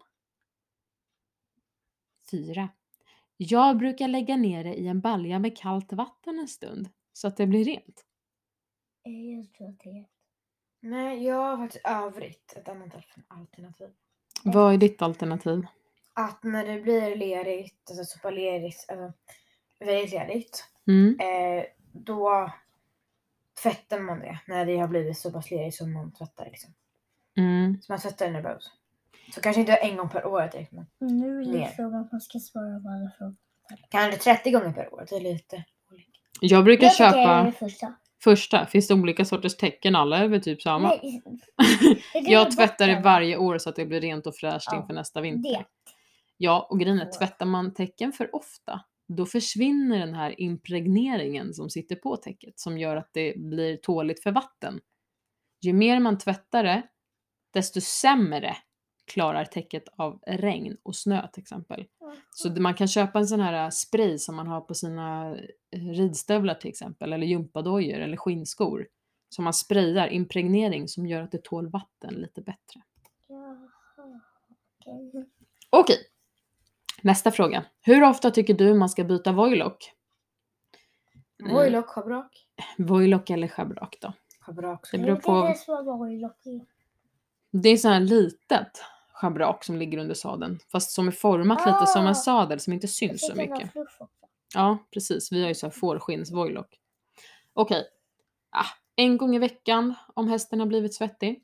4. 2.30 2.68
Jag 3.36 3.78
brukar 3.78 4.08
lägga 4.08 4.36
ner 4.36 4.64
det 4.64 4.74
i 4.74 4.86
en 4.86 5.00
balja 5.00 5.38
med 5.38 5.58
kallt 5.58 5.92
vatten 5.92 6.38
en 6.38 6.48
stund 6.48 6.88
så 7.12 7.28
att 7.28 7.36
det 7.36 7.46
blir 7.46 7.64
rent. 7.64 8.04
Jag 9.02 9.52
tror 9.52 9.68
att 9.68 9.80
det 9.80 9.90
är 9.90 10.06
Nej, 10.80 11.24
jag 11.24 11.36
har 11.36 11.56
faktiskt 11.56 11.86
övrigt 11.86 12.52
ett 12.56 12.68
annat 12.68 12.94
alternativ. 13.28 13.88
Vad 14.44 14.74
är 14.74 14.78
ditt 14.78 15.02
alternativ? 15.02 15.66
Att 16.12 16.42
när 16.42 16.66
det 16.66 16.80
blir 16.80 17.16
lerigt, 17.16 17.90
alltså 17.90 18.04
så 18.04 18.18
pass 18.18 18.34
lerigt, 18.34 18.84
alltså 18.88 19.12
väldigt 19.78 20.10
lerigt, 20.12 20.64
Mm. 20.88 21.18
eh, 21.20 21.64
då 21.92 22.50
tvättar 23.62 24.00
man 24.00 24.18
det 24.20 24.38
när 24.46 24.66
det 24.66 24.76
har 24.78 24.88
blivit 24.88 25.18
så 25.18 25.32
pass 25.32 25.50
lerigt 25.50 25.76
som 25.76 25.92
man 25.92 26.12
tvättar 26.12 26.44
liksom. 26.44 26.70
Mm. 27.36 27.78
Så 27.82 27.92
man 27.92 27.98
tvättar 28.00 28.26
det 28.26 28.32
när 28.32 28.38
det 28.38 28.42
behövs. 28.42 28.70
Så 29.34 29.40
kanske 29.40 29.60
inte 29.60 29.74
en 29.76 29.96
gång 29.96 30.08
per 30.08 30.26
år 30.26 30.48
direkt, 30.52 30.72
men 30.72 30.86
Nu 30.98 31.40
är 31.42 31.46
Ner. 31.46 31.66
frågan 31.68 31.94
om 32.00 32.08
man 32.12 32.20
ska 32.20 32.38
svara 32.38 32.80
på 32.80 32.88
alla 32.88 33.10
frågor. 33.18 33.36
kanske 33.90 34.18
30 34.20 34.50
gånger 34.50 34.72
per 34.72 34.94
år. 34.94 35.06
Det 35.10 35.16
är 35.16 35.20
lite 35.20 35.64
olika. 35.92 36.08
Jag 36.40 36.64
brukar 36.64 36.86
Jag 36.86 36.96
köpa 36.96 37.42
det 37.42 37.52
första. 37.52 37.94
första. 38.24 38.66
Finns 38.66 38.88
det 38.88 38.94
olika 38.94 39.24
sorters 39.24 39.56
tecken? 39.56 39.96
Alla 39.96 40.18
är 40.18 40.28
väl 40.28 40.42
typ 40.42 40.62
samma? 40.62 40.88
Nej, 40.88 41.22
det 42.12 42.20
jag 42.32 42.56
tvättar 42.56 42.86
det 42.86 43.00
varje 43.00 43.36
år 43.36 43.58
så 43.58 43.68
att 43.70 43.76
det 43.76 43.86
blir 43.86 44.00
rent 44.00 44.26
och 44.26 44.36
fräscht 44.36 44.68
Ja, 44.70 44.76
inför 44.80 44.94
nästa 44.94 45.20
vinter. 45.20 45.50
Det. 45.50 45.64
Ja, 46.36 46.66
och 46.70 46.80
grejen 46.80 47.00
är, 47.00 47.12
tvättar 47.18 47.46
man 47.46 47.74
täcken 47.74 48.12
för 48.12 48.34
ofta, 48.36 48.80
då 49.08 49.26
försvinner 49.26 49.98
den 49.98 50.14
här 50.14 50.40
impregneringen 50.40 51.54
som 51.54 51.70
sitter 51.70 51.96
på 51.96 52.16
täcket 52.16 52.60
som 52.60 52.78
gör 52.78 52.96
att 52.96 53.10
det 53.12 53.34
blir 53.36 53.76
tåligt 53.76 54.22
för 54.22 54.32
vatten. 54.32 54.80
Ju 55.60 55.72
mer 55.72 56.00
man 56.00 56.18
tvättar 56.18 56.64
det, 56.64 56.82
desto 57.52 57.80
sämre 57.80 58.56
klarar 59.06 59.44
täcket 59.44 59.84
av 59.96 60.20
regn 60.26 60.76
och 60.82 60.96
snö 60.96 61.28
till 61.32 61.42
exempel. 61.42 61.84
Så 62.30 62.50
man 62.50 62.74
kan 62.74 62.88
köpa 62.88 63.18
en 63.18 63.26
sån 63.26 63.40
här 63.40 63.64
äh, 63.64 63.70
spray 63.70 64.18
som 64.18 64.36
man 64.36 64.46
har 64.46 64.60
på 64.60 64.74
sina 64.74 65.36
eh, 65.70 65.80
ridstövlar 65.80 66.54
till 66.54 66.70
exempel, 66.70 67.12
eller 67.12 67.26
gympadojor 67.26 67.98
eller 67.98 68.16
skinnskor. 68.16 68.88
Som 69.28 69.44
man 69.44 69.54
sprayar 69.54 70.08
impregnering 70.08 70.88
som 70.88 71.06
gör 71.06 71.22
att 71.22 71.32
det 71.32 71.44
tål 71.44 71.70
vatten 71.70 72.14
lite 72.14 72.42
bättre. 72.42 72.82
Okej. 74.80 75.26
Okej, 75.70 75.96
nästa 77.06 77.30
fråga. 77.32 77.64
Hur 77.80 78.04
ofta 78.04 78.30
tycker 78.30 78.54
du 78.54 78.74
man 78.74 78.88
ska 78.88 79.04
byta 79.04 79.32
voilock? 79.32 79.92
Mm. 81.40 81.54
Voilock, 81.54 81.86
schabrak. 81.86 82.46
Voilock 82.78 83.30
eller 83.30 83.48
schabrak 83.48 83.96
då? 84.00 84.12
Schabrak. 84.40 84.88
Det 84.92 84.98
beror 84.98 85.16
på. 85.16 85.54
det 87.50 87.68
är 87.68 87.76
så 87.76 87.88
här 87.88 88.00
litet 88.00 88.82
schabrak 89.12 89.64
som 89.64 89.76
ligger 89.76 89.98
under 89.98 90.14
sadeln. 90.14 90.58
Fast 90.72 90.90
som 90.90 91.08
är 91.08 91.12
format 91.12 91.66
lite 91.66 91.86
som 91.86 92.04
Ah! 92.04 92.08
en 92.08 92.14
sadel 92.14 92.60
som 92.60 92.72
inte 92.72 92.88
syns 92.88 93.26
så 93.26 93.34
mycket. 93.34 93.70
Ja, 94.54 94.78
precis. 94.92 95.32
Vi 95.32 95.40
har 95.42 95.48
ju 95.48 95.54
så 95.54 95.66
här 95.66 95.70
fårskinns-voilock. 95.72 96.78
Okej. 97.52 97.84
Ah, 98.50 98.66
en 98.96 99.16
gång 99.16 99.36
i 99.36 99.38
veckan 99.38 99.94
om 100.14 100.28
hästen 100.28 100.60
har 100.60 100.66
blivit 100.66 100.94
svettig. 100.94 101.42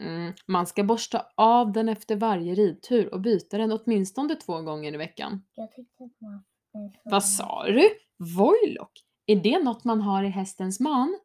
Mm. 0.00 0.32
Man 0.46 0.66
ska 0.66 0.84
borsta 0.84 1.26
av 1.34 1.72
den 1.72 1.88
efter 1.88 2.16
varje 2.16 2.54
ridtur 2.54 3.14
och 3.14 3.20
byta 3.20 3.58
den 3.58 3.72
åtminstone 3.72 4.34
två 4.34 4.62
gånger 4.62 4.94
i 4.94 4.96
veckan. 4.96 5.42
Jag 5.54 5.72
tyckte 5.72 6.04
att 6.04 6.20
man... 6.20 6.44
Vad 7.04 7.24
sa 7.24 7.64
du? 7.66 7.88
Voilock? 8.16 9.04
Är 9.26 9.36
det 9.36 9.58
något 9.58 9.84
man 9.84 10.00
har 10.00 10.24
i 10.24 10.28
hästens 10.28 10.80
man? 10.80 11.18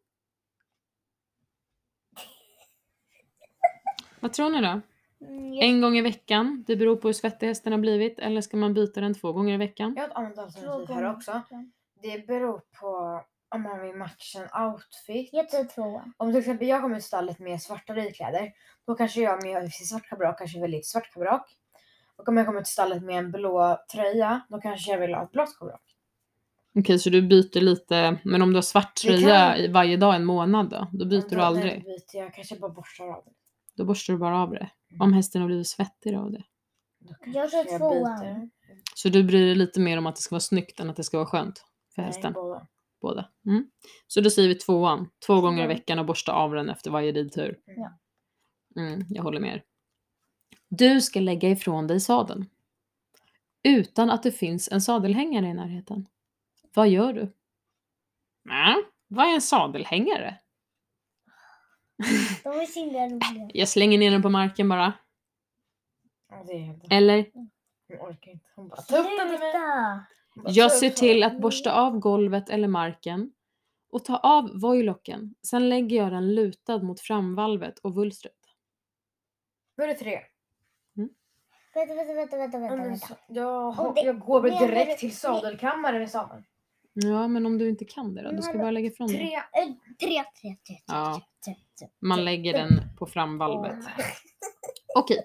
Vad 4.19 4.33
tror 4.33 4.49
ni 4.49 4.61
då? 4.61 4.81
Mm, 5.27 5.53
jag 5.53 5.63
En 5.63 5.81
gång 5.81 5.97
i 5.97 6.01
veckan? 6.01 6.63
Det 6.67 6.75
beror 6.75 6.95
på 6.95 7.07
hur 7.07 7.13
svettig 7.13 7.47
hästen 7.47 7.73
har 7.73 7.79
blivit. 7.79 8.19
Eller 8.19 8.41
ska 8.41 8.57
man 8.57 8.73
byta 8.73 9.01
den 9.01 9.13
två 9.13 9.33
gånger 9.33 9.53
i 9.53 9.57
veckan? 9.57 9.93
Jag 9.95 10.03
har 10.03 10.09
ett 10.09 10.15
annat 10.15 10.37
alternativ 10.37 10.95
här 10.95 11.15
också. 11.15 11.41
Det 12.01 12.27
beror 12.27 12.61
på 12.79 13.21
om 13.53 13.61
man 13.61 13.81
vill 13.81 13.95
matcha 13.95 14.39
en 14.39 14.63
outfit. 14.67 15.29
Jag 15.33 15.49
tar 15.49 15.63
tvåan. 15.63 16.13
Om 16.17 16.29
till 16.31 16.39
exempel 16.39 16.67
jag 16.67 16.81
kommer 16.81 16.95
till 16.95 17.03
stallet 17.03 17.39
med 17.39 17.61
svarta 17.61 17.93
ridkläder, 17.93 18.51
då 18.87 18.95
kanske 18.95 19.21
jag 19.21 19.43
med 19.43 19.71
svart 19.73 20.09
kabrak 20.09 20.37
kanske 20.37 20.59
väljer 20.61 20.79
ett 20.79 20.85
svart 20.85 21.13
kabrak. 21.13 21.57
Och 22.15 22.27
om 22.29 22.37
jag 22.37 22.45
kommer 22.45 22.61
till 22.61 22.73
stallet 22.73 23.03
med 23.03 23.17
en 23.17 23.31
blå 23.31 23.77
tröja, 23.93 24.41
då 24.49 24.61
kanske 24.61 24.91
jag 24.91 24.99
vill 24.99 25.13
ha 25.13 25.23
ett 25.23 25.31
blått 25.31 25.59
kabrak. 25.59 25.81
Okej, 26.79 26.99
så 26.99 27.09
du 27.09 27.21
byter 27.21 27.61
lite. 27.61 28.19
Men 28.23 28.41
om 28.41 28.49
du 28.49 28.57
har 28.57 28.61
svart 28.61 29.01
kan- 29.01 29.11
tröja 29.11 29.57
i 29.57 29.67
varje 29.67 29.97
dag 29.97 30.15
en 30.15 30.25
månad 30.25 30.69
då? 30.69 30.87
Då 30.91 31.05
byter 31.05 31.19
Men 31.21 31.29
du 31.29 31.35
då- 31.35 31.41
aldrig? 31.41 31.71
Nej, 31.71 31.81
byter 31.83 32.21
jag 32.23 32.33
kanske 32.33 32.55
bara 32.59 32.71
borstar 32.71 33.05
av 33.07 33.23
det. 33.25 33.31
Då 33.75 33.85
borstar 33.85 34.13
du 34.13 34.19
bara 34.19 34.39
av 34.39 34.49
det. 34.51 34.69
Om 34.99 35.13
hästen 35.13 35.41
har 35.41 35.47
blivit 35.47 35.67
svettig 35.67 36.15
av 36.15 36.31
det. 36.31 36.43
Då 36.99 37.15
Jag 37.25 37.51
tar 37.51 37.77
tvåan. 37.79 38.51
Så 38.95 39.09
du 39.09 39.23
bryr 39.23 39.45
dig 39.45 39.55
lite 39.55 39.79
mer 39.79 39.97
om 39.97 40.05
att 40.05 40.15
det 40.15 40.21
ska 40.21 40.35
vara 40.35 40.39
snyggt 40.39 40.79
än 40.79 40.89
att 40.89 40.95
det 40.95 41.03
ska 41.03 41.17
vara 41.17 41.27
skönt 41.27 41.65
för 41.95 42.01
Nej, 42.01 42.11
hästen? 42.11 42.33
båda. 42.33 42.67
Båda. 43.03 43.29
Mm. 43.45 43.67
Så 44.07 44.21
då 44.21 44.29
säger 44.29 44.49
vi 44.49 44.55
tvåan. 44.55 45.09
Två 45.25 45.41
gånger 45.41 45.63
i 45.63 45.67
veckan 45.67 45.99
och 45.99 46.05
borsta 46.05 46.31
av 46.31 46.53
den 46.53 46.69
efter 46.69 46.91
varje 46.91 47.11
ridtur. 47.11 47.59
Ja. 47.65 47.99
Mm, 48.75 49.05
jag 49.09 49.23
håller 49.23 49.39
med 49.39 49.55
er. 49.55 49.63
Du 50.69 51.01
ska 51.01 51.19
lägga 51.19 51.49
ifrån 51.49 51.87
dig 51.87 51.99
sadeln. 51.99 52.45
Utan 53.63 54.09
att 54.09 54.23
det 54.23 54.31
finns 54.31 54.69
en 54.71 54.81
sadelhängare 54.81 55.45
i 55.45 55.53
närheten. 55.53 56.07
Vad 56.73 56.89
gör 56.89 57.13
du? 57.13 57.33
Ja, 58.43 58.83
vad 59.07 59.25
är 59.27 59.33
en 59.33 59.41
sadelhängare? 59.41 60.37
De 62.43 62.49
är 62.49 62.65
så 62.65 62.79
himla 62.79 62.99
roliga. 62.99 63.49
Jag 63.53 63.69
slänger 63.69 63.97
ner 63.97 64.11
den 64.11 64.21
på 64.21 64.29
marken 64.29 64.69
bara. 64.69 64.93
Eller, 66.89 67.31
Hon 67.33 67.49
orkar 67.99 68.31
inte. 68.31 68.49
Hon 68.55 68.67
bara 68.67 68.81
ta 68.81 68.97
upp 68.97 69.05
den 69.19 69.27
med 69.31 69.39
mig. 69.39 69.53
Jag 70.45 70.71
ser 70.71 70.89
till 70.89 71.19
den. 71.19 71.31
att 71.31 71.41
borsta 71.41 71.73
av 71.81 71.99
golvet 71.99 72.49
eller 72.49 72.67
marken 72.67 73.31
och 73.89 74.05
ta 74.05 74.17
av 74.17 74.59
voilocken. 74.61 75.35
Sen 75.47 75.69
lägger 75.69 75.97
jag 75.97 76.11
den 76.11 76.35
lutad 76.35 76.77
mot 76.83 76.99
framvalvet 76.99 77.79
och 77.79 77.95
vulstret. 77.95 78.33
Då 79.77 79.83
är 79.83 79.87
det 79.87 79.93
tre. 79.93 80.19
Vänta, 81.75 81.93
vänta, 81.95 82.13
vänta, 82.13 82.37
vänta, 82.37 82.57
Ja, 82.57 82.61
vänta. 82.61 82.75
men 82.77 82.89
vänta. 82.89 83.07
så- 83.07 83.15
Jag, 83.27 83.79
Om 83.79 83.93
det- 83.95 84.01
jag 84.01 84.19
går 84.19 84.41
väl 84.41 84.51
direkt 84.67 84.99
till 84.99 85.15
sadelkammaren 85.17 86.01
i 86.01 86.07
sadeln. 86.07 86.43
Ja, 86.93 87.27
men 87.27 87.45
om 87.45 87.57
du 87.57 87.69
inte 87.69 87.85
kan 87.85 88.15
det 88.15 88.21
då? 88.23 88.31
Du 88.31 88.41
ska 88.41 88.57
bara 88.57 88.71
lägga 88.71 88.87
ifrån 88.87 89.07
dig. 89.07 89.17
Tre. 89.17 89.35
Eh, 89.35 89.41
Tre, 89.99 90.23
tre, 90.23 90.23
tre, 90.41 90.55
tre, 90.67 90.79
Ja. 90.87 91.21
tre, 91.45 91.55
tre. 91.79 91.87
Man 91.99 92.25
lägger 92.25 92.53
den 92.53 92.69
på 92.99 93.05
framvalvet. 93.05 93.75
Okej. 94.95 95.17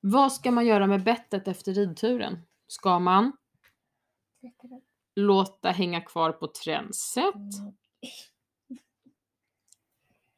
Vad 0.00 0.32
ska 0.32 0.50
man 0.50 0.66
göra 0.66 0.86
med 0.86 1.04
bettet 1.04 1.48
efter 1.48 1.72
ridturen? 1.72 2.38
Ska 2.66 2.98
man. 2.98 3.32
Låta 5.16 5.70
hänga 5.70 6.00
kvar 6.00 6.32
på 6.32 6.46
tränset 6.46 7.34
Mm. 7.34 7.72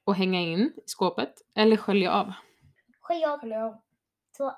och 0.04 0.14
hänga 0.14 0.40
in 0.40 0.60
i 0.60 0.72
skåpet 0.86 1.34
eller 1.54 1.76
skölja 1.76 2.12
av? 2.12 2.32
Skölj 3.00 3.24
av. 3.24 3.38
Skölja. 3.38 3.78
Två. 4.36 4.52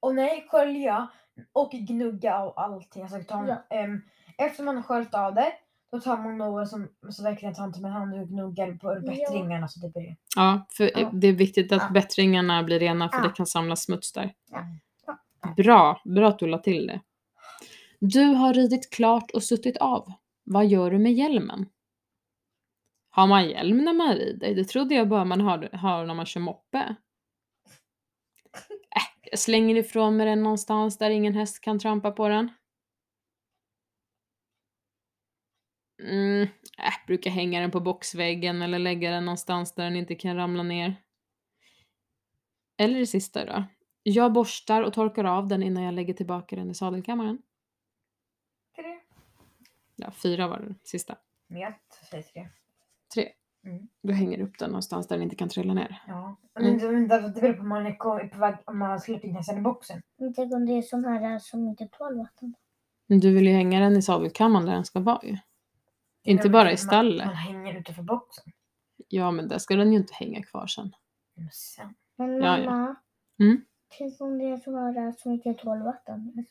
Och 0.00 0.14
nej, 0.14 0.46
skölja 0.50 1.08
och 1.52 1.70
gnugga 1.70 2.42
och 2.42 2.62
allting. 2.62 3.02
Alltså, 3.02 3.22
ta, 3.28 3.46
Ja. 3.48 3.76
ehm, 3.76 4.02
efter 4.38 4.62
man 4.64 4.76
har 4.76 4.82
sköljt 4.82 5.14
av 5.14 5.34
det, 5.34 5.52
då 5.92 6.00
tar 6.00 6.16
man 6.16 6.38
något 6.38 6.68
som 6.68 6.88
så 7.10 7.22
verkligen 7.22 7.54
tar 7.54 7.64
inte 7.64 7.80
med 7.80 7.92
hand 7.92 8.14
och 8.14 8.28
gnuggar 8.28 8.74
på 8.74 8.94
Ja. 8.94 9.00
bättringarna 9.00 9.68
så 9.68 9.80
det 9.80 9.88
blir... 9.92 10.16
Ja, 10.36 10.66
för 10.70 10.98
Ja. 11.00 11.10
det 11.12 11.26
är 11.26 11.32
viktigt 11.32 11.72
att 11.72 11.82
Ja. 11.82 11.90
bättringarna 11.90 12.62
blir 12.62 12.78
rena 12.78 13.08
för 13.08 13.18
Ja. 13.18 13.22
det 13.24 13.32
kan 13.32 13.46
samlas 13.46 13.82
smuts 13.84 14.12
där. 14.12 14.34
Ja. 14.50 14.64
Ja. 15.06 15.18
Bra, 15.56 16.00
bra 16.04 16.28
att 16.28 16.38
du 16.38 16.46
la 16.46 16.58
till 16.58 16.86
det. 16.86 17.00
Du 18.00 18.24
har 18.24 18.54
ridit 18.54 18.90
klart 18.90 19.30
och 19.30 19.42
suttit 19.42 19.76
av. 19.76 20.12
Vad 20.44 20.66
gör 20.66 20.90
du 20.90 20.98
med 20.98 21.12
hjälmen? 21.12 21.68
Har 23.10 23.26
man 23.26 23.48
hjälm 23.48 23.78
när 23.78 23.92
man 23.92 24.14
rider? 24.14 24.54
Det 24.54 24.64
trodde 24.64 24.94
jag 24.94 25.08
bara 25.08 25.24
man 25.24 25.40
har, 25.40 25.68
har 25.72 26.06
när 26.06 26.14
man 26.14 26.26
kör 26.26 26.40
moppe. 26.40 26.96
Äh, 28.96 29.28
jag 29.30 29.38
slänger 29.38 29.76
ifrån 29.76 30.16
mig 30.16 30.26
den 30.26 30.42
någonstans 30.42 30.98
där 30.98 31.10
ingen 31.10 31.34
häst 31.34 31.60
kan 31.60 31.78
trampa 31.78 32.10
på 32.10 32.28
den. 32.28 32.50
Mm, 36.02 36.42
äh, 36.78 37.06
brukar 37.06 37.30
hänga 37.30 37.60
den 37.60 37.70
på 37.70 37.80
boxväggen 37.80 38.62
eller 38.62 38.78
lägga 38.78 39.10
den 39.10 39.24
någonstans 39.24 39.74
där 39.74 39.84
den 39.84 39.96
inte 39.96 40.14
kan 40.14 40.36
ramla 40.36 40.62
ner. 40.62 40.96
Eller 42.78 42.98
det 42.98 43.06
sista 43.06 43.44
då. 43.44 43.64
Jag 44.02 44.32
borstar 44.32 44.82
och 44.82 44.92
torkar 44.92 45.24
av 45.24 45.48
den 45.48 45.62
innan 45.62 45.82
jag 45.82 45.94
lägger 45.94 46.14
tillbaka 46.14 46.56
den 46.56 46.70
i 46.70 46.74
sadelkammaren. 46.74 47.42
Ja, 50.00 50.10
fyra 50.10 50.48
var 50.48 50.58
det 50.58 50.74
sista. 50.84 51.16
Med, 51.48 51.74
säg 52.10 52.22
tre. 52.22 52.48
Tre. 53.14 53.28
Mm. 53.64 53.88
Du 54.02 54.12
hänger 54.12 54.40
upp 54.40 54.58
den 54.58 54.70
någonstans 54.70 55.08
där 55.08 55.16
den 55.16 55.22
inte 55.22 55.36
kan 55.36 55.48
trilla 55.48 55.74
ner. 55.74 56.02
Ja. 56.06 56.36
Mm. 56.60 56.92
Men 56.92 57.08
det, 57.08 57.20
det, 57.20 57.40
beror 57.40 57.52
på 57.54 57.60
om 57.60 57.68
man 57.68 57.86
är 57.86 57.92
på 58.28 58.38
väg, 58.38 58.56
om 58.64 58.78
man 58.78 58.90
har 58.90 58.98
släppt 58.98 59.24
in 59.24 59.34
hästen 59.34 59.58
i 59.58 59.60
boxen. 59.60 60.02
Men 60.18 60.34
Tänk 60.34 60.54
om 60.54 60.66
det 60.66 60.72
är 60.72 60.82
sån 60.82 61.04
här 61.04 61.38
som 61.38 61.68
inte 61.68 61.88
tål 61.88 62.18
vatten. 62.18 62.54
Men 63.06 63.20
du 63.20 63.34
vill 63.34 63.46
ju 63.46 63.52
hänga 63.52 63.80
den 63.80 63.96
i 63.96 64.02
sadelkammaren 64.02 64.66
där 64.66 64.72
den 64.72 64.84
ska 64.84 65.00
vara 65.00 65.20
ju. 65.22 65.38
Inte 66.22 66.44
Men 66.44 66.52
bara 66.52 66.68
i 66.68 66.72
man- 66.72 66.78
stallet. 66.78 67.26
Man 67.26 67.34
hänger 67.34 67.80
utanför 67.80 68.02
boxen. 68.02 68.52
Ja, 69.08 69.30
men 69.30 69.48
där 69.48 69.58
ska 69.58 69.76
den 69.76 69.92
ju 69.92 69.98
inte 69.98 70.14
hänga 70.14 70.42
kvar 70.42 70.66
sen. 70.66 70.92
Men 71.34 71.48
sen. 71.52 71.94
Men 72.16 72.36
Ja, 72.36 72.58
ja. 72.58 72.70
mamma. 72.70 72.96
Mm. 73.40 73.64
Tänk 73.98 74.20
om 74.20 74.38
det 74.38 74.44
är 74.44 74.56
sån 74.56 74.74
här 74.74 75.12
som 75.18 75.32
inte 75.32 75.54
tål 75.54 75.82
vatten. 75.82 76.46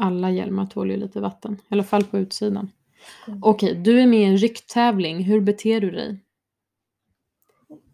Alla 0.00 0.30
hjälmar 0.30 0.66
tål 0.66 0.90
ju 0.90 0.96
lite 0.96 1.20
vatten. 1.20 1.54
I 1.54 1.66
alla 1.68 1.84
fall 1.84 2.04
på 2.04 2.18
utsidan. 2.18 2.72
Mm. 3.26 3.40
Okej, 3.42 3.74
du 3.74 4.00
är 4.00 4.06
med 4.06 4.20
i 4.20 4.24
en 4.24 4.38
rycktävling. 4.38 5.24
Hur 5.24 5.40
beter 5.40 5.80
du 5.80 5.90
dig? 5.90 6.24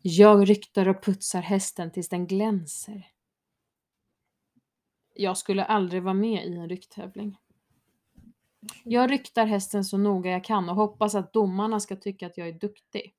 Jag 0.02 0.50
ryktar 0.50 0.88
och 0.88 1.04
putsar 1.04 1.40
hästen 1.40 1.90
tills 1.90 2.08
den 2.08 2.26
glänser. 2.26 3.06
Jag 5.14 5.38
skulle 5.38 5.64
aldrig 5.64 6.02
vara 6.02 6.14
med 6.14 6.46
i 6.46 6.56
en 6.56 6.68
rycktävling. 6.68 7.36
Jag 8.84 9.10
ryktar 9.10 9.46
hästen 9.46 9.84
så 9.84 9.98
noga 9.98 10.30
jag 10.30 10.44
kan 10.44 10.68
och 10.68 10.76
hoppas 10.76 11.14
att 11.14 11.32
domarna 11.32 11.80
ska 11.80 11.96
tycka 11.96 12.26
att 12.26 12.38
jag 12.38 12.48
är 12.48 12.52
duktig. 12.52 13.14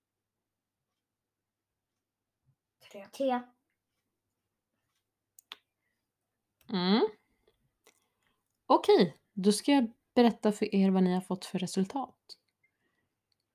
Tre. 3.18 3.42
Mm. 6.70 7.08
Okej, 8.68 9.18
då 9.34 9.52
ska 9.52 9.72
jag 9.72 9.92
berätta 10.16 10.52
för 10.52 10.76
er 10.76 10.90
vad 10.90 11.04
ni 11.04 11.14
har 11.14 11.22
fått 11.22 11.46
för 11.46 11.60
resultat. 11.60 12.18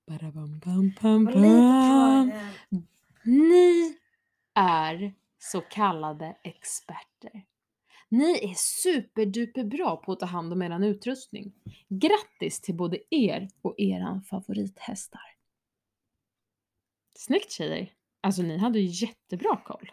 Badabam, 0.06 0.58
bam, 0.58 0.92
bam, 1.02 1.24
bam. 1.24 2.30
eh, 2.30 2.78
Ni 3.24 3.98
är 4.54 5.14
så 5.38 5.60
kallade 5.60 6.36
experter. 6.42 7.46
Ni 8.08 8.50
är 8.50 8.54
superduper 8.54 9.64
bra 9.64 9.96
på 9.96 10.12
att 10.12 10.20
ta 10.20 10.26
hand 10.26 10.52
om 10.52 10.62
eran 10.62 10.84
utrustning. 10.84 11.52
Grattis 11.88 12.60
till 12.60 12.74
både 12.74 12.98
er 13.14 13.48
och 13.62 13.74
eran 13.78 14.22
favorithästar. 14.22 15.36
Snyggt 17.16 17.50
tjejer! 17.52 17.92
Alltså 18.20 18.42
ni 18.42 18.58
hade 18.58 18.78
ju 18.80 19.06
jättebra 19.06 19.56
koll. 19.64 19.90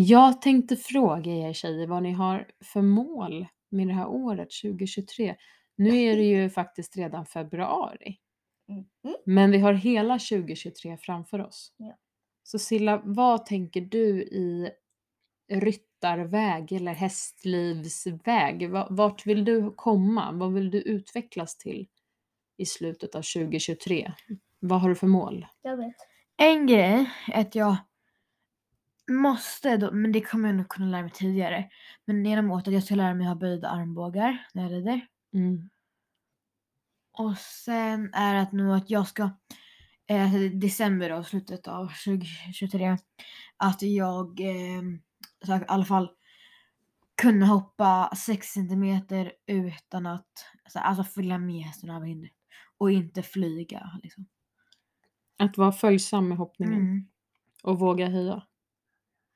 Jag 0.00 0.42
tänkte 0.42 0.76
fråga 0.76 1.32
er 1.32 1.52
tjejer 1.52 1.86
vad 1.86 2.02
ni 2.02 2.12
har 2.12 2.50
för 2.64 2.82
mål 2.82 3.46
med 3.70 3.86
det 3.88 3.92
här 3.94 4.06
året 4.08 4.48
2023. 4.62 5.36
Nu 5.76 5.88
är 6.02 6.16
det 6.16 6.22
ju 6.42 6.50
faktiskt 6.50 6.96
redan 6.96 7.26
februari, 7.26 8.16
Mhm. 8.68 8.86
men 9.24 9.50
vi 9.50 9.58
har 9.58 9.72
hela 9.72 10.18
2023 10.18 10.96
framför 11.00 11.38
oss. 11.46 11.72
Ja. 11.76 11.96
Så 12.42 12.58
Silla, 12.58 13.02
vad 13.04 13.46
tänker 13.46 13.80
du 13.80 14.22
i 14.22 14.70
ryttarväg 15.52 16.72
eller 16.72 16.92
hästlivsväg? 16.92 18.70
Va- 18.70 18.86
Vart 18.90 19.26
vill 19.26 19.44
du 19.44 19.70
komma? 19.76 20.32
Vad 20.32 20.52
vill 20.52 20.70
du 20.70 20.78
utvecklas 20.82 21.58
till 21.58 21.88
i 22.56 22.66
slutet 22.66 23.14
av 23.14 23.22
2023? 23.22 24.12
Vad 24.60 24.80
har 24.80 24.88
du 24.88 24.94
för 24.94 25.06
mål? 25.06 25.46
Jag 25.62 25.76
vet. 25.76 25.94
En 26.36 26.66
grej 26.66 27.10
är 27.32 27.40
att 27.40 27.54
jag 27.54 27.76
måste, 29.08 29.76
då, 29.76 29.92
men 29.92 30.12
det 30.12 30.20
kommer 30.20 30.48
jag 30.48 30.56
nog 30.56 30.68
kunna 30.68 30.86
lära 30.86 31.02
mig 31.02 31.10
tidigare. 31.10 31.68
Men 32.04 32.24
genom 32.24 32.50
att 32.52 32.66
jag 32.66 32.84
ska 32.84 32.94
lära 32.94 33.14
mig 33.14 33.26
ha 33.26 33.34
böjda 33.34 33.68
armbågar 33.68 34.46
när 34.54 34.62
jag 34.62 34.72
rider. 34.72 35.06
Mm. 35.34 35.70
Och 37.12 37.38
sen 37.38 38.14
är 38.14 38.34
det 38.34 38.40
att 38.40 38.52
nog 38.52 38.76
att 38.76 38.90
jag 38.90 39.08
ska, 39.08 39.30
eh, 40.06 40.32
december 40.54 41.10
då, 41.10 41.24
slutet 41.24 41.68
av 41.68 41.86
2023, 42.04 42.96
att 43.56 43.82
jag 43.82 44.40
eh, 44.40 44.82
ska 45.44 45.56
i 45.56 45.64
alla 45.68 45.84
fall 45.84 46.10
kunna 47.22 47.46
hoppa 47.46 48.10
6 48.16 48.46
centimeter 48.48 49.32
utan 49.46 50.06
att 50.06 50.26
alltså, 50.64 50.78
alltså 50.78 51.04
följa 51.04 51.38
med 51.38 51.62
hästen 51.64 51.90
över 51.90 52.06
hindret. 52.06 52.32
Och 52.78 52.90
inte 52.90 53.22
flyga 53.22 54.00
liksom. 54.02 54.26
Att 55.38 55.58
vara 55.58 55.72
följsam 55.72 56.28
med 56.28 56.38
hoppningen 56.38 56.74
Mm. 56.80 57.08
och 57.62 57.78
våga 57.78 58.08
höja. 58.08 58.42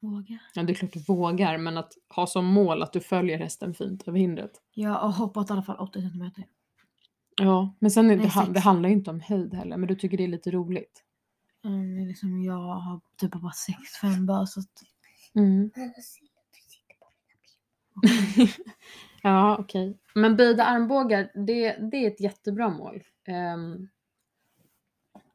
Våga. 0.02 0.38
Ja, 0.54 0.62
det 0.62 0.72
är 0.72 0.74
klart 0.74 0.92
du 0.92 1.00
vågar, 1.00 1.58
men 1.58 1.78
att 1.78 1.92
ha 2.14 2.26
som 2.26 2.46
mål 2.46 2.82
att 2.82 2.92
du 2.92 3.00
följer 3.00 3.38
hästen 3.38 3.74
fint 3.74 4.08
över 4.08 4.18
hindret. 4.18 4.50
Jag 4.74 4.90
har 4.90 5.12
hoppat 5.12 5.50
i 5.50 5.52
alla 5.52 5.62
fall 5.62 5.76
80 5.76 6.00
centimeter. 6.00 6.44
Ja, 7.36 7.74
men 7.78 7.90
sen 7.90 8.06
är 8.10 8.16
det, 8.16 8.16
Nej, 8.16 8.26
det 8.48 8.54
sex. 8.54 8.64
handlar 8.64 8.88
ju 8.88 8.94
inte 8.94 9.10
om 9.10 9.20
höjd 9.20 9.54
heller, 9.54 9.76
men 9.76 9.88
du 9.88 9.94
tycker 9.94 10.16
det 10.16 10.24
är 10.24 10.28
lite 10.28 10.50
roligt. 10.50 11.04
Mm, 11.64 11.94
det 11.96 12.02
är 12.02 12.06
liksom 12.06 12.42
jag 12.42 12.54
har 12.74 13.00
typ 13.16 13.30
bara 13.32 13.52
6-5 14.02 14.26
bara 14.26 14.46
så 14.46 14.60
att 14.60 14.66
Mm. 15.34 15.70
Ja, 19.22 19.56
okej. 19.58 19.98
Men 20.14 20.36
böjda 20.36 20.64
armbågar, 20.64 21.30
det, 21.46 21.76
det 21.90 21.96
är 21.96 22.08
ett 22.10 22.20
jättebra 22.20 22.68
mål. 22.68 23.02
Ehm, 23.24 23.88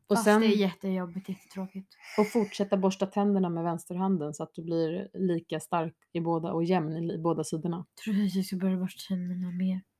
och 0.08 0.15
Fast 0.15 0.24
sen 0.24 0.41
det 0.41 0.48
är 0.48 0.58
jättejobbigt, 0.58 1.30
jättetråkigt. 1.30 1.88
och 2.17 2.28
fortsätta 2.32 2.78
borsta 2.78 3.06
tänderna 3.06 3.50
med 3.50 3.63
vänsterhanden 3.63 4.34
så 4.34 4.43
att 4.43 4.54
du 4.54 4.63
blir 4.63 5.10
lika 5.13 5.60
stark 5.60 5.96
i 6.13 6.20
båda 6.22 6.52
och 6.54 6.63
jämn 6.63 7.12
i 7.12 7.17
båda 7.17 7.43
sidorna. 7.43 7.86
Tror 8.04 8.13
du 8.13 8.26
att 8.26 8.36
jag 8.36 8.46
ska 8.46 8.56
börja 8.56 8.78
borsta 8.78 9.08
tänderna 9.08 9.52
mer? 9.52 9.82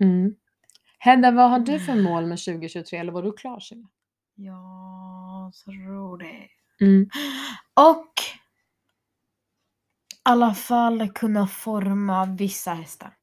Mm. 0.00 0.34
Hedda, 0.98 1.30
vad 1.30 1.50
har 1.50 1.58
du 1.58 1.80
för 1.80 1.94
mål 2.02 2.26
med 2.26 2.38
2023 2.38 2.98
eller 2.98 3.12
var 3.12 3.22
du 3.22 3.32
klar? 3.32 3.60
Silla? 3.60 3.88
Jag 4.34 5.52
tror 5.64 6.18
det. 6.18 6.48
Mm. 6.84 7.08
Och 7.74 8.12
i 10.14 10.20
alla 10.22 10.54
fall 10.54 11.08
kunna 11.08 11.46
forma 11.46 12.24
vissa 12.38 12.74
hästar. 12.74 13.16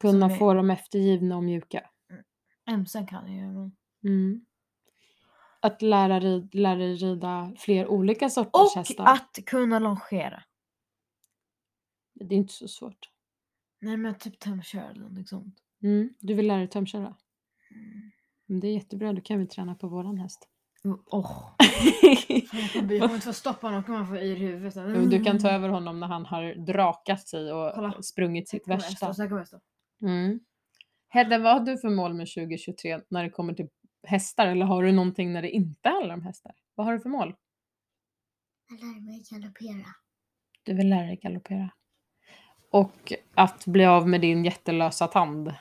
Kunna 0.00 0.26
Som 0.28 0.30
är- 0.34 0.38
få 0.38 0.54
dem 0.54 0.70
eftergivna 0.70 1.36
och 1.36 1.44
mjuka. 1.44 1.90
Emsen 2.70 3.06
kan 3.06 3.36
jag 3.36 3.46
göra. 3.54 3.70
Mm. 4.04 4.44
Att 5.60 5.82
lära, 5.82 6.20
rid, 6.20 6.54
lära 6.54 6.76
dig 6.78 6.94
rida 6.96 7.52
fler 7.58 7.86
olika 7.86 8.30
sorters 8.30 8.50
Och 8.52 8.70
hästar. 8.74 9.04
att 9.04 9.38
kunna 9.46 9.78
longera. 9.78 10.42
Det 12.14 12.34
är 12.34 12.38
inte 12.38 12.52
så 12.52 12.68
svårt. 12.68 13.08
Nej 13.80 13.96
men 13.96 14.14
typ 14.18 14.38
tömköra 14.38 14.90
eller 14.90 15.08
något 15.08 15.28
sånt. 15.28 15.58
Mm. 15.82 16.14
Du 16.18 16.34
vill 16.34 16.46
lära 16.46 16.58
dig 16.58 16.68
tömköra? 16.68 17.16
Mm. 18.48 18.60
Det 18.60 18.68
är 18.68 18.72
jättebra, 18.72 19.12
då 19.12 19.20
kan 19.20 19.38
vi 19.38 19.46
träna 19.46 19.74
på 19.74 19.88
våran 19.88 20.18
häst. 20.18 20.48
Åh. 21.06 21.56
Jag 22.52 22.72
kommer 22.72 22.92
jag 22.94 23.02
kommer 23.02 23.14
inte 23.14 23.26
få 23.26 23.32
stoppa 23.32 23.66
honom, 23.66 23.82
kommer 23.82 23.98
han 23.98 24.06
få 24.08 24.16
yr 24.16 24.36
i 24.36 24.38
huvudet. 24.38 24.74
Jo, 24.76 25.06
Du 25.06 25.24
kan 25.24 25.38
ta 25.38 25.50
över 25.50 25.68
honom 25.68 26.00
när 26.00 26.06
han 26.06 26.26
har 26.26 26.54
drakat 26.66 27.28
sig 27.28 27.52
och 27.52 27.74
Kolla. 27.74 28.02
sprungit 28.02 28.48
sitt 28.48 28.68
värsta. 28.68 29.14
Mm. 30.02 30.40
Hedda, 31.08 31.38
vad 31.38 31.52
har 31.52 31.60
du 31.60 31.78
för 31.78 31.88
mål 31.88 32.14
med 32.14 32.26
2023 32.34 33.00
när 33.08 33.22
det 33.24 33.30
kommer 33.30 33.54
till 33.54 33.68
hästar? 34.02 34.46
Eller 34.46 34.66
har 34.66 34.82
du 34.82 34.92
någonting 34.92 35.32
när 35.32 35.42
det 35.42 35.50
inte 35.50 35.88
handlar 35.88 36.14
om 36.14 36.22
hästar? 36.22 36.52
Vad 36.74 36.86
har 36.86 36.92
du 36.92 37.00
för 37.00 37.08
mål? 37.08 37.34
Jag 38.68 38.80
lär 38.80 39.00
mig 39.00 39.24
galoppera. 39.30 39.86
Du 40.62 40.74
vill 40.74 40.88
lära 40.88 41.06
dig 41.06 41.16
galoppera. 41.22 41.70
Och 42.70 43.12
att 43.34 43.66
bli 43.66 43.84
av 43.84 44.08
med 44.08 44.20
din 44.20 44.44
jättelösa 44.44 45.06
tand. 45.06 45.54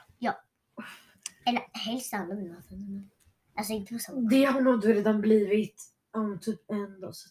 Eller 1.46 1.62
helst 1.74 2.14
alla 2.14 2.36
mina 2.36 2.62
tänder. 2.62 3.04
Alltså 3.56 3.74
inte 3.74 4.00
så. 4.00 4.16
Det 4.20 4.46
har 4.46 4.62
nog 4.62 4.82
du 4.82 4.94
redan 4.94 5.22
blivit 5.22 5.94
om 6.12 6.40
typ 6.42 6.72
en 6.72 7.02
dag. 7.02 7.16
Så. 7.16 7.30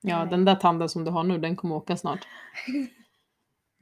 Ja, 0.00 0.18
Nej. 0.18 0.30
den 0.30 0.44
där 0.44 0.54
tanden 0.54 0.88
som 0.88 1.04
du 1.04 1.10
har 1.10 1.24
nu, 1.24 1.38
den 1.38 1.56
kommer 1.56 1.74
åka 1.74 1.96
snart. 1.96 2.26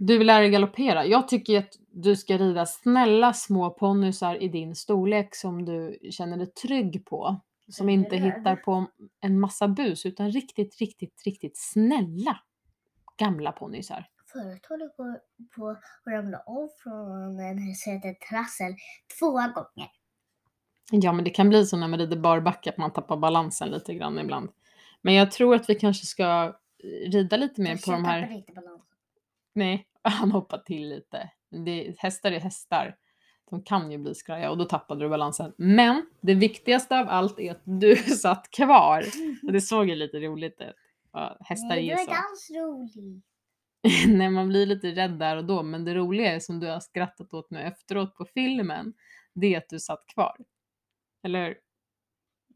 Du 0.01 0.19
vill 0.19 0.27
lära 0.27 0.41
dig 0.41 0.51
galoppera. 0.51 1.07
Jag 1.07 1.29
tycker 1.29 1.59
att 1.59 1.79
du 1.91 2.17
ska 2.17 2.39
rida 2.39 2.67
snälla 2.67 3.33
små 3.33 3.71
ponnysar 3.71 4.43
i 4.43 4.49
din 4.49 4.75
storlek 4.75 5.35
som 5.35 5.65
du 5.65 5.99
känner 6.11 6.37
dig 6.37 6.47
trygg 6.47 7.07
på. 7.07 7.41
Som 7.71 7.89
inte 7.89 8.17
hittar 8.17 8.57
på 8.57 8.87
en 9.21 9.41
massa 9.41 9.69
bus 9.69 10.07
utan 10.07 10.31
riktigt, 10.31 10.77
riktigt, 10.81 11.23
riktigt 11.25 11.57
snälla 11.57 12.41
gamla 13.17 13.53
ponnysar. 13.53 14.07
Förut 14.33 14.67
höll 14.69 14.81
jag 14.81 14.97
på, 14.97 15.19
på 15.57 15.69
att 15.69 15.83
ramla 16.07 16.39
av 16.39 16.69
från 16.83 17.75
sätet 17.75 18.21
trassel 18.21 18.75
två 19.19 19.31
gånger. 19.31 19.91
Ja, 20.91 21.13
men 21.13 21.25
det 21.25 21.31
kan 21.31 21.49
bli 21.49 21.67
så 21.67 21.77
när 21.77 21.89
man 21.89 21.99
rider 21.99 22.17
barbacka 22.17 22.71
att 22.71 22.77
man 22.77 22.93
tappar 22.93 23.17
balansen 23.17 23.69
lite 23.69 23.95
grann 23.95 24.19
ibland. 24.19 24.51
Men 25.03 25.15
jag 25.15 25.31
tror 25.31 25.55
att 25.55 25.71
vi 25.71 25.75
kanske 25.75 26.07
ska 26.07 26.59
rida 27.07 27.37
lite 27.37 27.61
mer 27.61 27.73
Fast 27.73 27.85
på 27.85 27.93
jag 27.93 27.99
de 27.99 28.05
här... 28.05 28.33
inte 28.33 28.53
balansen. 28.53 28.87
Nej, 29.53 29.88
han 30.09 30.33
hoppar 30.33 30.59
till 30.59 30.89
lite. 30.89 31.31
Det, 31.65 31.95
hästar 31.99 32.33
är 32.33 32.41
hästar. 32.41 32.97
De 33.51 33.63
kan 33.63 33.91
ju 33.93 33.99
bli 33.99 34.15
skraja 34.15 34.51
och 34.51 34.59
då 34.59 34.65
tappade 34.65 35.05
du 35.05 35.09
balansen. 35.09 35.53
Men 35.59 36.07
det 36.21 36.35
viktigaste 36.35 37.01
av 37.01 37.09
allt 37.09 37.39
är 37.41 37.51
att 37.51 37.63
du 37.65 37.97
satt 37.97 38.51
kvar. 38.51 39.05
Och 39.43 39.53
det 39.53 39.61
såg 39.61 39.89
ju 39.89 39.95
lite 39.95 40.21
roligt 40.21 40.61
ut. 40.61 40.75
Hästar 41.41 41.69
Nej, 41.69 41.79
är 41.79 41.83
det 41.83 41.91
ju 41.91 41.97
så. 41.97 42.03
inte 42.03 42.15
alls 42.15 42.51
roligt. 42.51 43.25
Nej, 44.09 44.31
man 44.31 44.49
blir 44.49 44.67
lite 44.67 44.91
rädd 44.91 45.19
där 45.19 45.37
och 45.37 45.45
då. 45.45 45.63
Men 45.63 45.85
det 45.85 45.95
roliga 45.95 46.35
är 46.35 46.41
som 46.41 46.61
du 46.61 46.67
har 46.67 46.81
skrattat 46.81 47.35
åt 47.35 47.51
nu 47.51 47.61
efteråt 47.61 48.15
på 48.15 48.25
filmen. 48.25 48.95
Det 49.35 49.55
är 49.55 49.59
att 49.59 49.69
du 49.69 49.81
satt 49.81 50.07
kvar. 50.07 50.37
Eller 51.23 51.47
hur? 51.47 51.57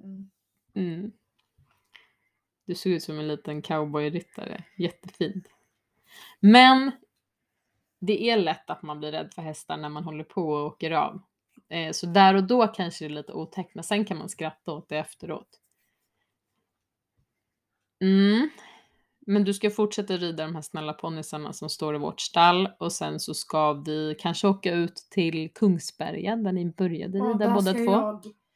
Mm. 0.05 0.31
Mm. 0.75 1.13
Du 2.67 2.75
såg 2.75 2.93
ut 2.93 3.03
som 3.03 3.19
en 3.19 3.29
liten 3.29 3.63
cowboyryttare. 3.63 4.65
Jättefint. 4.77 5.47
Men 6.41 6.93
det 8.07 8.31
är 8.31 8.37
lätt 8.37 8.71
att 8.71 8.83
man 8.83 8.99
blir 8.99 9.13
rädd 9.13 9.35
för 9.35 9.43
hästar 9.43 9.77
när 9.77 9.89
man 9.89 10.05
håller 10.05 10.25
på 10.25 10.49
och 10.49 10.67
åker 10.67 10.91
av. 10.91 11.21
Eh, 11.69 11.93
så 11.93 12.07
där 12.07 12.35
och 12.35 12.45
då 12.45 12.67
kanske 12.67 13.05
det 13.05 13.07
är 13.07 13.15
lite 13.15 13.33
otäckt, 13.33 13.75
men 13.75 13.85
sen 13.85 14.05
kan 14.05 14.19
man 14.19 14.29
skratta 14.29 14.73
åt 14.73 14.89
det 14.89 14.99
efteråt. 14.99 15.49
Mm. 18.01 18.51
Men 19.27 19.45
du 19.45 19.55
ska 19.55 19.71
fortsätta 19.71 20.17
rida 20.17 20.47
de 20.47 20.55
här 20.55 20.63
snälla 20.63 20.93
ponnysarna 20.93 21.53
som 21.53 21.69
står 21.69 21.95
i 21.95 21.99
vårt 21.99 22.21
stall 22.21 22.69
och 22.79 22.93
sen 22.93 23.21
så 23.21 23.35
ska 23.35 23.73
vi 23.73 24.17
kanske 24.19 24.49
åka 24.49 24.73
ut 24.73 24.97
till 25.11 25.53
Kungsberga 25.55 26.37
där 26.37 26.53
ni 26.53 26.67
började 26.67 27.19
rida 27.19 27.55
båda 27.55 27.73
två. 27.73 27.93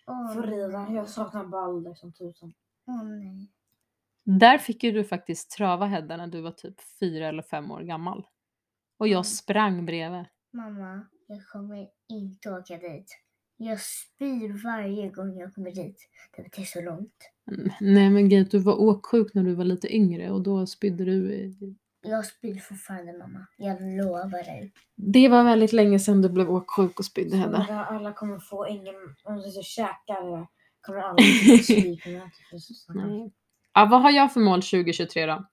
jag 0.07 0.35
få 0.35 0.43
rida. 0.43 0.87
Jag 0.91 1.09
saknar 1.09 1.45
Balder 1.45 1.95
som 1.95 2.13
tusan. 2.13 2.55
Där 4.25 4.59
fick 4.59 4.85
ju 4.85 4.93
du 4.93 5.05
faktiskt 5.05 5.51
trava 5.51 5.87
Hedda 5.87 6.17
när 6.17 6.27
du 6.27 6.41
var 6.41 6.51
typ 6.51 6.75
fyra 7.01 7.29
eller 7.29 7.43
fem 7.43 7.71
år 7.71 7.81
gammal. 7.81 8.27
Och 8.99 9.09
jag 9.09 9.17
Mm. 9.17 9.25
sprang 9.25 9.87
bredvid. 9.87 10.25
Mamma, 10.53 11.07
jag 11.27 11.47
kommer 11.53 11.89
inte 12.09 12.51
åka 12.51 12.77
dit. 12.77 13.19
Jag 13.57 13.81
spyr 13.81 14.63
varje 14.65 15.09
gång 15.09 15.39
jag 15.39 15.55
kommer 15.55 15.71
dit. 15.71 16.09
Det 16.37 16.59
är 16.59 16.65
så 16.65 16.81
långt. 16.81 17.13
Mm, 17.53 17.71
Nej 17.81 18.11
men 18.11 18.29
Gate, 18.29 18.51
du 18.51 18.59
var 18.59 18.81
åksjuk 18.81 19.35
när 19.35 19.43
du 19.43 19.55
var 19.55 19.65
lite 19.65 19.97
yngre 19.97 20.31
och 20.31 20.43
då 20.43 20.67
spydde 20.67 21.05
du. 21.05 21.33
i- 21.35 21.77
Jag 22.03 22.27
spyr 22.27 22.55
fortfarande 22.59 23.13
mamma. 23.19 23.47
Jag 23.57 23.77
lovar 23.83 24.45
dig. 24.45 24.73
Det 24.97 25.29
var 25.29 25.45
väldigt 25.45 25.73
länge 25.73 25.99
sedan 25.99 26.23
du 26.23 26.29
blev 26.29 26.51
åksjuk 26.51 26.99
och 26.99 27.05
spydde 27.05 27.37
Hedda. 27.37 27.87
alla 27.91 28.13
kommer 28.13 28.39
få 28.39 28.69
ingen, 28.69 28.95
om 29.25 29.37
de 29.43 29.51
så 29.51 29.63
käkar 29.63 30.47
kommer 30.81 31.63
styrkemöte 31.63 32.37
för 32.51 32.59
Susanna. 32.59 33.07
Nej. 33.07 33.33
Ja, 33.75 33.89
vad 33.91 34.03
har 34.03 34.11
jag 34.11 34.33
för 34.33 34.41
mål 34.41 34.63
2023 34.63 35.27
då? 35.27 35.47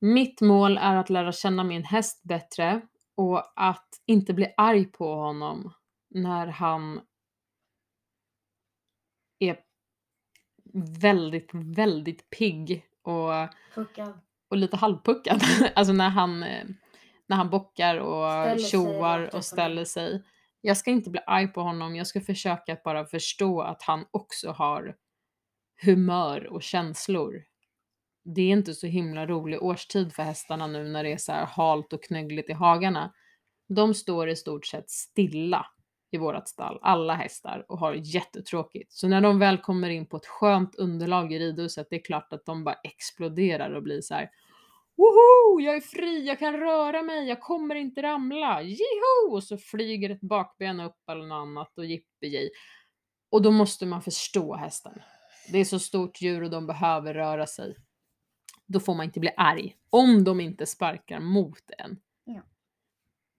Mitt 0.00 0.40
mål 0.40 0.78
är 0.78 0.96
att 0.96 1.10
lära 1.10 1.32
känna 1.32 1.64
min 1.64 1.84
häst 1.84 2.22
bättre 2.22 2.80
och 3.14 3.52
att 3.56 3.88
inte 4.06 4.34
bli 4.34 4.54
arg 4.56 4.84
på 4.84 5.14
honom 5.14 5.72
när 6.10 6.46
han 6.46 7.00
är 9.38 9.58
väldigt, 11.00 11.50
väldigt 11.52 12.30
pigg 12.30 12.84
och, 13.02 13.32
Puckad. 13.74 14.20
och 14.48 14.56
lite 14.56 14.76
halvpuckad. 14.76 15.42
alltså 15.74 15.92
när 15.92 16.08
han, 16.08 16.40
när 17.26 17.36
han 17.36 17.50
bockar 17.50 17.96
och 17.96 18.60
tjoar 18.60 19.34
och 19.34 19.44
ställer 19.44 19.84
sig. 19.84 20.22
Jag 20.60 20.76
ska 20.76 20.90
inte 20.90 21.10
bli 21.10 21.20
arg 21.26 21.48
på 21.48 21.60
honom. 21.60 21.96
Jag 21.96 22.06
ska 22.06 22.20
försöka 22.20 22.72
att 22.72 22.82
bara 22.82 23.04
förstå 23.04 23.60
att 23.60 23.82
han 23.82 24.04
också 24.10 24.50
har 24.50 24.96
humör 25.82 26.46
och 26.46 26.62
känslor. 26.62 27.49
Det 28.24 28.42
är 28.42 28.52
inte 28.52 28.74
så 28.74 28.86
himla 28.86 29.26
rolig 29.26 29.62
årstid 29.62 30.12
för 30.12 30.22
hästarna 30.22 30.66
nu 30.66 30.88
när 30.88 31.04
det 31.04 31.12
är 31.12 31.16
så 31.16 31.32
här 31.32 31.46
halt 31.46 31.92
och 31.92 32.04
knöggligt 32.04 32.50
i 32.50 32.52
hagarna. 32.52 33.12
De 33.68 33.94
står 33.94 34.28
i 34.28 34.36
stort 34.36 34.66
sett 34.66 34.90
stilla 34.90 35.66
i 36.10 36.18
vårat 36.18 36.48
stall, 36.48 36.78
alla 36.82 37.14
hästar, 37.14 37.64
och 37.68 37.78
har 37.78 37.94
jättetråkigt. 37.94 38.92
Så 38.92 39.08
när 39.08 39.20
de 39.20 39.38
väl 39.38 39.58
kommer 39.58 39.90
in 39.90 40.06
på 40.06 40.16
ett 40.16 40.26
skönt 40.26 40.74
underlag 40.74 41.32
i 41.32 41.38
ridhuset, 41.38 41.86
det 41.90 41.96
är 41.96 42.04
klart 42.04 42.32
att 42.32 42.46
de 42.46 42.64
bara 42.64 42.74
exploderar 42.84 43.74
och 43.74 43.82
blir 43.82 44.00
så 44.00 44.14
här 44.14 44.30
Woho! 44.96 45.60
Jag 45.60 45.76
är 45.76 45.80
fri, 45.80 46.26
jag 46.26 46.38
kan 46.38 46.56
röra 46.56 47.02
mig, 47.02 47.28
jag 47.28 47.40
kommer 47.40 47.74
inte 47.74 48.02
ramla, 48.02 48.62
jiho! 48.62 49.30
Och 49.30 49.44
så 49.44 49.56
flyger 49.56 50.10
ett 50.10 50.20
bakben 50.20 50.80
upp 50.80 51.08
eller 51.10 51.26
något 51.26 51.42
annat 51.42 51.78
och 51.78 51.84
jippi 51.84 52.50
Och 53.30 53.42
då 53.42 53.50
måste 53.50 53.86
man 53.86 54.02
förstå 54.02 54.54
hästen. 54.54 55.02
Det 55.52 55.58
är 55.58 55.64
så 55.64 55.78
stort 55.78 56.22
djur 56.22 56.42
och 56.42 56.50
de 56.50 56.66
behöver 56.66 57.14
röra 57.14 57.46
sig. 57.46 57.76
Då 58.72 58.80
får 58.80 58.94
man 58.94 59.04
inte 59.04 59.20
bli 59.20 59.30
arg. 59.36 59.76
Om 59.90 60.24
de 60.24 60.40
inte 60.40 60.66
sparkar 60.66 61.20
mot 61.20 61.70
en. 61.78 61.98
Ja. 62.24 62.42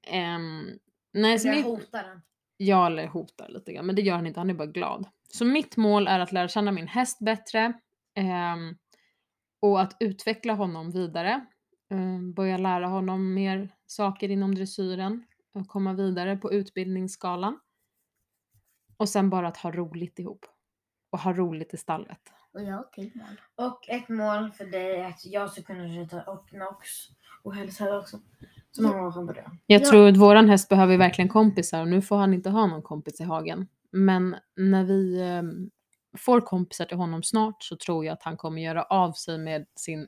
Ehm, 0.08 0.70
nej, 1.14 1.40
så 1.40 1.48
Jag 1.48 1.56
mitt, 1.56 1.66
hotar 1.66 2.04
den. 2.04 2.22
Ja, 2.58 2.86
eller 2.86 3.08
hotar 3.08 3.50
lite 3.50 3.74
grann, 3.74 3.86
men 3.86 3.96
det 3.96 4.02
gör 4.02 4.16
han 4.16 4.28
inte, 4.28 4.40
han 4.40 4.50
är 4.50 4.54
bara 4.54 4.68
glad. 4.68 5.08
Så 5.28 5.46
mitt 5.46 5.78
mål 5.78 6.08
är 6.08 6.20
att 6.20 6.32
lära 6.32 6.48
känna 6.48 6.72
min 6.72 6.88
häst 6.88 7.20
bättre 7.20 7.74
ehm, 8.16 8.76
och 9.60 9.82
att 9.82 9.98
utveckla 10.00 10.54
honom 10.54 10.92
vidare. 10.92 11.46
Ehm, 11.90 12.34
börja 12.34 12.58
lära 12.58 12.88
honom 12.88 13.34
mer 13.34 13.76
saker 13.88 14.32
inom 14.32 14.56
dressyren 14.56 15.26
och 15.54 15.68
komma 15.68 15.94
vidare 15.94 16.38
på 16.38 16.54
utbildningsskalan. 16.54 17.60
Och 18.98 19.10
sen 19.10 19.30
bara 19.30 19.48
att 19.48 19.58
ha 19.58 19.72
roligt 19.72 20.20
ihop. 20.20 20.46
Och 21.10 21.20
ha 21.20 21.34
roligt 21.34 21.74
i 21.74 21.78
stallet. 21.78 22.34
Och 22.54 22.62
jag 22.64 22.76
har 22.76 22.84
till 22.84 23.12
mål. 23.16 23.68
Och 23.70 23.90
ett 23.90 24.10
mål 24.10 24.52
för 24.52 24.66
dig 24.66 24.96
är 25.00 25.06
att 25.06 25.26
jag 25.26 25.52
ska 25.52 25.62
kunna 25.62 25.84
rita 25.84 26.22
och 26.24 26.54
Nox 26.54 26.90
och 27.44 27.56
hälsa 27.56 27.98
också. 27.98 28.20
Så 28.72 28.82
många 28.84 29.12
som 29.12 29.28
på 29.28 29.34
det. 29.34 29.52
Jag 29.66 29.82
Ja. 29.82 29.90
tror 29.90 30.08
att 30.08 30.18
våran 30.18 30.50
häst 30.50 30.70
behöver 30.70 30.98
verkligen 30.98 31.30
kompisar 31.30 31.82
och 31.82 31.88
nu 31.88 32.02
får 32.02 32.18
han 32.18 32.34
inte 32.34 32.50
ha 32.50 32.68
någon 32.68 32.82
kompis 32.82 33.22
i 33.22 33.24
hagen. 33.24 33.68
Men 33.92 34.36
när 34.56 34.84
vi 34.84 35.22
ehm, 35.22 35.70
får 36.18 36.42
kompisar 36.42 36.86
till 36.86 36.98
honom 36.98 37.24
snart 37.24 37.64
så 37.64 37.76
tror 37.76 38.06
jag 38.06 38.14
att 38.14 38.24
han 38.24 38.38
kommer 38.38 38.62
göra 38.62 38.84
av 38.84 39.12
sig 39.12 39.38
med 39.38 39.66
sin 39.76 40.08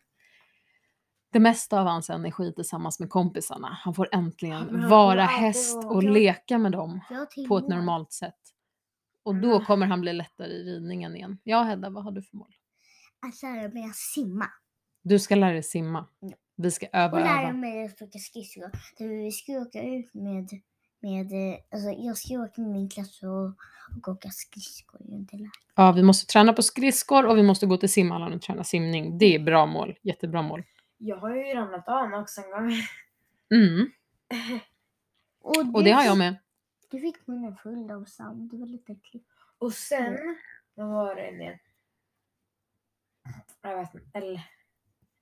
det 1.32 1.40
mesta 1.40 1.80
av 1.82 1.88
hans 1.88 2.10
energi 2.10 2.54
tillsammans 2.54 3.00
med 3.00 3.10
kompisarna. 3.10 3.68
Han 3.84 3.94
får 3.94 4.10
äntligen 4.12 4.90
vara 4.90 5.24
häst 5.24 5.86
och 5.86 6.04
leka 6.04 6.58
med 6.58 6.72
dem 6.72 7.00
på 7.48 7.58
ett 7.58 7.68
normalt 7.68 8.12
sätt. 8.12 8.36
Och 9.24 9.36
då 9.36 9.52
Mm. 9.54 9.66
kommer 9.66 9.86
han 9.86 10.02
bli 10.02 10.14
lättare 10.14 10.48
i 10.48 10.64
ridningen 10.64 11.16
igen. 11.16 11.38
Ja, 11.44 11.62
Hedda, 11.64 11.90
vad 11.90 12.04
har 12.04 12.12
du 12.12 12.22
för 12.24 12.38
mål? 12.38 12.56
Att 13.28 13.42
lära 13.44 13.70
mig 13.70 13.84
att 13.86 13.96
simma. 13.96 14.46
Du 15.04 15.20
ska 15.20 15.36
lära 15.36 15.52
dig 15.54 15.64
simma. 15.64 16.06
Ja. 16.20 16.34
Vi 16.56 16.72
ska 16.72 16.88
öva, 16.94 17.18
Och 17.18 17.24
lära 17.24 17.42
öva. 17.50 17.54
mig 17.54 17.86
att 17.86 18.02
åka 18.02 18.20
skridskor. 18.20 18.72
Vi 19.00 19.32
ska 19.32 19.52
åka 19.54 19.82
ut 19.84 20.14
med, 20.14 20.50
med 21.02 21.32
eh, 21.54 21.60
alltså 21.72 21.90
jag 21.90 22.18
ska 22.18 22.34
åka 22.40 22.62
med 22.62 22.72
min 22.72 22.90
klass 22.90 23.24
och, 23.24 23.46
och 23.98 24.08
åka 24.14 24.30
skridskor. 24.30 25.02
Ja, 25.76 25.92
vi 25.92 26.04
måste 26.04 26.26
träna 26.34 26.54
på 26.54 26.62
skridskor 26.64 27.26
och 27.26 27.38
vi 27.38 27.44
måste 27.44 27.66
gå 27.66 27.78
till 27.78 27.92
simhallen 27.92 28.34
och 28.34 28.42
träna 28.42 28.64
simning. 28.64 29.18
Det 29.18 29.36
är 29.36 29.40
bra 29.40 29.66
mål. 29.66 29.96
Jättebra 30.02 30.42
mål. 30.42 30.64
Jag 30.98 31.18
har 31.18 31.36
ju 31.36 31.44
ramlat 31.54 31.88
av 31.88 32.10
Nox 32.10 32.38
en 32.38 32.52
gång. 32.52 32.72
Mm. 33.56 33.90
Och, 35.42 35.76
Och 35.76 35.84
det 35.84 35.92
har 35.92 36.04
jag 36.04 36.18
med. 36.18 36.36
Du 36.94 37.00
fick 37.00 37.28
munnen 37.28 37.56
full 37.56 37.92
av 37.92 38.06
sand. 38.06 38.52
Det 38.52 38.58
var 38.58 38.68
lite 38.68 38.92
äckligt. 38.92 39.26
Och 39.58 39.74
sen, 39.74 40.18
vad 40.74 40.88
var 40.88 41.16
det 41.16 41.32
mer? 41.32 41.62
Jag 43.62 43.78
vet 43.78 43.96
inte. 43.96 44.18
Eller, 44.18 44.42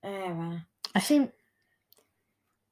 eh, 0.03 0.60
jag 0.93 1.01
vet 1.01 1.10
inte. 1.10 1.34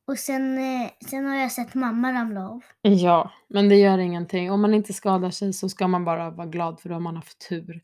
Och 0.08 0.20
sen, 0.20 0.58
eh, 0.58 0.92
sen 1.10 1.26
har 1.26 1.36
jag 1.36 1.52
sett 1.52 1.74
mamma 1.74 2.14
ramla 2.14 2.50
av. 2.50 2.62
Ja, 2.82 3.32
men 3.48 3.70
det 3.70 3.76
gör 3.76 3.98
ingenting. 3.98 4.52
Om 4.52 4.62
man 4.62 4.74
inte 4.74 4.94
skadar 4.94 5.32
sig 5.32 5.54
så 5.54 5.70
ska 5.70 5.88
man 5.88 6.06
bara 6.06 6.30
vara 6.30 6.48
glad 6.48 6.80
för 6.80 6.90
då 6.90 6.96
har 6.96 7.00
man 7.00 7.16
haft 7.16 7.50
tur. 7.50 7.84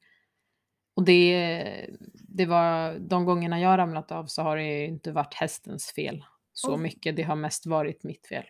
Och 0.96 1.04
det, 1.04 1.90
det 2.14 2.46
var 2.46 3.00
de 3.00 3.26
gångerna 3.26 3.60
jag 3.60 3.78
ramlat 3.78 4.12
av 4.12 4.26
så 4.26 4.42
har 4.42 4.58
det 4.58 4.86
inte 4.86 5.12
varit 5.12 5.34
hästens 5.34 5.92
fel 5.92 6.26
så 6.54 6.78
mycket. 6.78 7.16
Det 7.16 7.24
har 7.24 7.36
mest 7.36 7.66
varit 7.66 8.04
mitt 8.04 8.28
fel. 8.28 8.46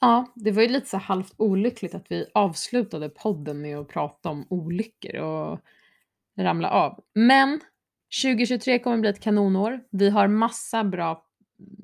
Ja, 0.00 0.32
det 0.34 0.50
var 0.50 0.62
ju 0.62 0.68
lite 0.68 0.86
så 0.86 0.96
halvt 0.96 1.34
olyckligt 1.36 1.94
att 1.94 2.06
vi 2.10 2.26
avslutade 2.34 3.08
podden 3.08 3.60
med 3.60 3.78
att 3.78 3.88
prata 3.88 4.28
om 4.28 4.46
olyckor 4.50 5.16
och 5.16 5.60
ramla 6.38 6.70
av. 6.70 7.04
Men 7.14 7.60
2023 8.22 8.78
kommer 8.78 8.98
bli 8.98 9.10
ett 9.10 9.20
kanonår. 9.20 9.80
Vi 9.90 10.10
har 10.10 10.28
massa 10.28 10.84
bra 10.84 11.26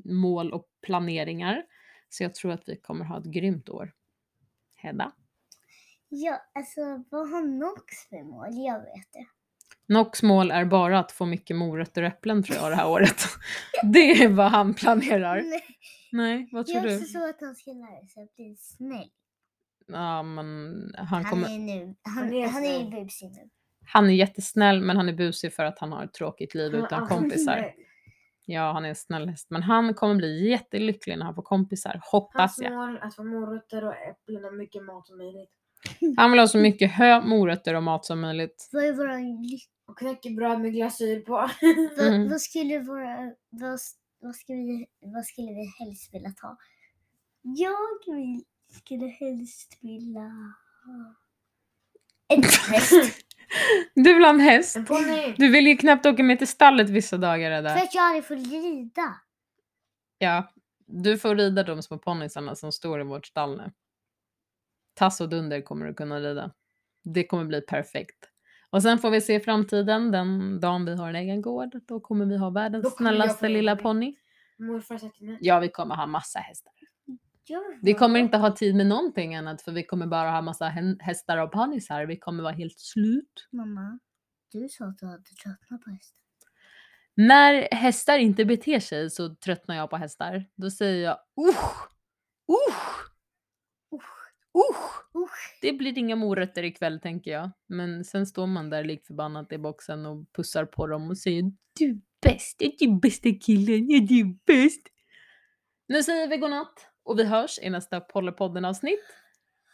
mål 0.05 0.53
och 0.53 0.67
planeringar. 0.83 1.63
Så 2.09 2.23
jag 2.23 2.35
tror 2.35 2.53
att 2.53 2.63
vi 2.67 2.77
kommer 2.77 3.05
ha 3.05 3.19
ett 3.19 3.25
grymt 3.25 3.69
år. 3.69 3.93
Hedda? 4.75 5.13
Ja, 6.09 6.39
alltså 6.55 6.81
vad 7.11 7.31
har 7.31 7.43
Nox 7.43 8.09
för 8.09 8.25
mål? 8.25 8.49
Jag 8.51 8.79
vet 8.79 9.13
det. 9.13 9.27
Nox 9.87 10.23
mål 10.23 10.51
är 10.51 10.65
bara 10.65 10.99
att 10.99 11.13
få 11.13 11.27
mycket 11.27 11.57
morötter 11.57 12.03
och 12.03 12.09
äpplen 12.09 12.43
tror 12.43 12.59
jag 12.59 12.71
det 12.71 12.77
här 12.77 12.89
året. 12.89 13.23
Det 13.83 14.23
är 14.23 14.29
vad 14.29 14.51
han 14.51 14.75
planerar. 14.75 15.43
Nej, 15.43 15.65
Nej, 16.13 16.49
vad 16.53 16.67
tror 16.67 16.77
jag 16.77 16.87
du? 16.89 16.97
också 16.97 17.07
så 17.09 17.29
att 17.31 17.41
han 17.41 17.55
ska 17.55 17.71
lära 17.73 18.07
sig 18.07 18.23
att 18.23 18.37
bli 18.37 18.57
snäll. 18.59 19.11
Ja, 19.87 20.23
men 20.23 20.95
han, 20.99 21.07
Han, 21.07 21.25
kommer, 21.25 21.49
är 21.55 21.59
nu, 21.59 21.95
han, 22.03 22.15
Han 22.15 22.33
är 22.35 22.47
han 22.49 22.65
är 22.65 22.91
busig 23.05 23.31
nu. 23.31 23.49
han 23.87 24.11
är 24.11 24.15
jättesnäll 24.15 24.81
men 24.81 24.97
han 24.97 25.09
är 25.09 25.13
busig 25.13 25.53
för 25.55 25.65
att 25.65 25.79
han 25.79 25.93
har 25.93 26.05
ett 26.05 26.15
tråkigt 26.15 26.55
liv 26.55 26.73
Han 26.75 26.85
utan 26.85 27.03
alltid 27.03 27.19
kompisar. 27.19 27.75
Ja, 28.47 28.73
han 28.73 28.85
är 28.85 28.89
en 28.89 28.95
snäll 28.95 29.29
häst. 29.29 29.47
Men 29.51 29.63
han 29.63 29.95
kommer 29.95 30.15
bli 30.15 30.49
jättelycklig 30.51 31.19
när 31.19 31.25
han 31.25 31.35
får 31.35 31.43
kompisar, 31.43 32.01
hoppas 32.13 32.41
Hans 32.41 32.59
jag. 32.59 32.73
mål 32.73 32.97
är 32.97 33.01
att 33.07 33.17
få 33.17 33.25
morötter 33.25 33.85
och 33.85 33.95
äpplen 33.97 34.45
och 34.45 34.55
mycket 34.55 34.85
mat 34.85 35.07
som 35.07 35.19
möjligt. 35.19 35.51
Han 36.17 36.31
vill 36.31 36.41
ha 36.41 36.47
så 36.49 36.59
mycket 36.59 36.91
hö, 36.91 37.21
morötter 37.21 37.75
och 37.75 37.83
mat 37.83 38.05
som 38.05 38.21
möjligt. 38.21 38.69
Vad 38.73 38.85
är 38.85 38.93
våran? 38.93 39.49
Och 39.87 39.99
knäckebröd 39.99 40.61
med 40.61 40.73
glasyr 40.73 41.21
på. 41.21 41.33
Vad, 41.99 42.07
Mm. 42.07 42.29
vad 42.31 42.41
skulle 42.41 42.79
våra... 42.79 43.17
Vad, 43.51 43.79
vad, 44.23 44.37
ska 44.37 44.53
vi, 44.53 44.87
vad 45.01 45.25
skulle 45.25 45.53
vi 45.53 45.67
helst 45.79 46.15
vilja 46.15 46.31
ta? 46.31 46.57
Jag 47.43 48.15
vill, 48.17 48.45
skulle 48.69 49.07
helst 49.07 49.79
vilja 49.81 50.55
ha 50.85 51.15
en 52.29 52.43
häst. 52.43 52.93
Du 53.95 54.15
vill 54.15 54.23
ha 54.23 54.31
en 54.31 54.41
häst? 54.41 54.77
Du 55.37 55.49
vill 55.53 55.67
ju 55.67 55.77
knappt 55.77 56.07
åka 56.07 56.23
med 56.23 56.39
till 56.39 56.49
stallet 56.49 56.91
vissa 56.91 57.17
dagar 57.17 57.51
För 57.51 57.59
Edda. 57.59 57.83
att 57.83 57.95
jag 57.95 58.05
aldrig 58.05 58.25
får 58.25 58.37
rida. 58.37 59.21
Ja, 60.19 60.53
du 60.87 61.19
får 61.19 61.37
rida 61.37 61.63
de 61.63 61.83
små 61.83 61.99
ponnysarna 61.99 62.57
som 62.57 62.73
står 62.73 63.01
i 63.01 63.05
vårt 63.05 63.27
stall 63.27 63.57
nu. 63.57 63.73
Tass 64.95 65.21
och 65.21 65.29
Dunder 65.29 65.61
kommer 65.61 65.87
du 65.87 65.95
kunna 65.95 66.21
rida. 66.21 66.51
Det 67.05 67.25
kommer 67.27 67.45
bli 67.45 67.61
perfekt. 67.61 68.32
Och 68.73 68.83
sen 68.83 68.99
får 68.99 69.11
vi 69.11 69.21
se 69.21 69.35
i 69.35 69.41
framtiden, 69.41 70.11
den 70.11 70.61
dagen 70.61 70.85
vi 70.85 70.95
har 70.95 71.09
en 71.09 71.17
egen 71.17 71.43
gård, 71.43 71.81
då 71.87 72.01
kommer 72.01 72.27
vi 72.27 72.37
ha 72.37 72.51
världens 72.51 72.97
snällaste 72.97 73.49
lilla 73.49 73.77
ponny. 73.77 74.17
Morfar 74.59 74.99
sa 74.99 75.09
till 75.09 75.27
mig. 75.27 75.39
Ja, 75.41 75.61
vi 75.61 75.69
kommer 75.69 75.95
ha 75.95 76.07
massa 76.07 76.39
hästar. 76.39 76.73
Vi 77.83 77.95
kommer 77.95 78.21
inte 78.21 78.37
ha 78.37 78.51
tid 78.51 78.75
med 78.75 78.87
någonting 78.87 79.35
annat 79.37 79.63
för 79.63 79.73
vi 79.73 79.83
kommer 79.83 80.07
bara 80.07 80.31
ha 80.31 80.43
massa 80.43 80.69
hästar 81.01 81.39
och 81.39 81.53
ponnysar. 81.53 82.07
Vi 82.07 82.17
kommer 82.17 82.43
vara 82.43 82.53
helt 82.53 82.79
slut. 82.79 83.49
Mamma, 83.53 83.99
du 84.53 84.69
sa 84.69 84.85
att 84.85 84.99
du 84.99 85.07
hade 85.07 85.23
tröttnat 85.43 85.83
på 85.83 85.91
hästar. 85.91 86.23
När 87.15 87.69
hästar 87.75 88.19
inte 88.19 88.45
beter 88.45 88.81
sig 88.81 89.11
så 89.11 89.35
tröttnar 89.35 89.77
jag 89.77 89.91
på 89.91 89.97
hästar. 89.97 90.47
Då 90.55 90.71
säger 90.71 91.05
jag 91.05 91.19
usch, 91.49 91.89
usch, 92.49 93.12
Usch, 94.55 95.17
usch. 95.23 95.59
Det 95.61 95.73
blir 95.73 95.99
inga 95.99 96.17
morötter 96.17 96.63
ikväll 96.63 97.01
tänker 97.01 97.31
jag. 97.31 97.51
Men 97.69 98.05
sen 98.05 98.27
står 98.27 98.47
man 98.47 98.71
där 98.71 98.85
lik 98.85 99.07
förbannat 99.07 99.53
i 99.53 99.59
boxen 99.59 100.07
och 100.07 100.33
pussar 100.33 100.65
på 100.65 100.87
dem 100.87 101.11
och 101.11 101.19
säger 101.19 101.53
du 101.79 101.91
är 101.91 102.01
bäst, 102.23 102.59
du 102.59 102.85
är 102.85 103.01
bästa 103.01 103.29
killen, 103.41 104.07
du 104.07 104.21
är 104.21 104.37
bäst. 104.47 104.89
Nu 105.89 106.03
säger 106.03 106.29
vi 106.29 106.37
godnatt 106.37 106.87
och 107.05 107.19
vi 107.19 107.25
hörs 107.25 107.59
i 107.63 107.71
nästa 107.71 108.01
Pollepodden 108.01 108.65
avsnitt. 108.65 109.01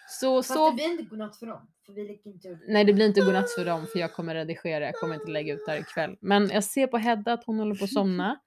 Så, 0.09 0.43
Fast 0.43 0.55
så 0.55 0.71
det 0.71 0.75
blir 0.75 0.85
inte 0.85 1.03
godnatt 1.03 1.37
för 1.37 1.47
dem. 1.47 1.71
För 1.87 1.93
vi 1.93 2.03
lägger 2.03 2.31
inte 2.31 2.49
upp. 2.49 2.59
Nej, 2.69 2.85
det 2.85 2.93
blir 2.93 3.07
inte 3.07 3.21
godnatt 3.21 3.51
för 3.51 3.64
dem 3.64 3.87
för 3.93 3.99
jag 3.99 4.12
kommer 4.12 4.35
redigera. 4.35 4.85
Jag 4.85 4.95
kommer 4.95 5.14
inte 5.14 5.31
lägga 5.31 5.55
ut 5.55 5.67
det 5.67 5.73
här 5.73 5.81
ikväll. 5.81 6.17
Men 6.21 6.49
jag 6.49 6.64
ser 6.64 6.87
på 6.87 6.99
Hedda 6.99 7.33
att 7.33 7.45
hon 7.45 7.59
håller 7.59 7.75
på 7.75 7.85
att 7.85 7.93
somna. 7.93 8.41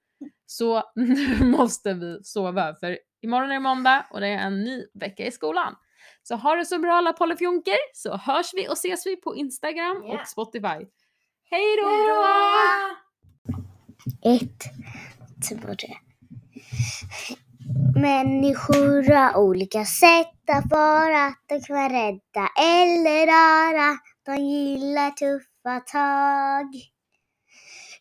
Så 0.46 0.82
nu 0.94 1.44
måste 1.44 1.94
vi 1.94 2.20
sova 2.22 2.74
för 2.74 2.98
imorgon 3.20 3.50
är 3.50 3.54
det 3.54 3.60
måndag 3.60 4.06
och 4.10 4.20
det 4.20 4.28
är 4.28 4.46
en 4.46 4.64
ny 4.64 4.84
vecka 4.94 5.26
i 5.26 5.30
skolan. 5.30 5.76
Så 6.22 6.36
ha 6.36 6.54
det 6.56 6.66
så 6.66 6.78
bra 6.78 6.92
alla 6.94 7.12
polyfjonker 7.12 7.76
så 7.94 8.16
hörs 8.16 8.54
vi 8.54 8.68
och 8.68 8.72
ses 8.72 9.06
vi 9.06 9.16
på 9.16 9.36
Instagram 9.36 10.02
Ja. 10.06 10.14
och 10.20 10.28
Spotify. 10.28 10.86
Hej 11.50 11.76
då! 11.82 11.90
Ett, 14.30 14.64
två, 15.48 15.74
tre. 15.74 15.96
Människor 18.00 19.12
har 19.14 19.36
olika 19.36 19.84
sätt 19.84 20.50
att 20.52 20.70
vara. 20.70 21.34
De 21.48 21.60
kan 21.60 21.76
vara 21.76 21.88
rädda 21.88 22.48
eller 22.58 23.26
rara. 23.26 23.98
De 24.26 24.36
gillar 24.42 25.10
tuffa 25.10 25.80
tag. 25.80 26.91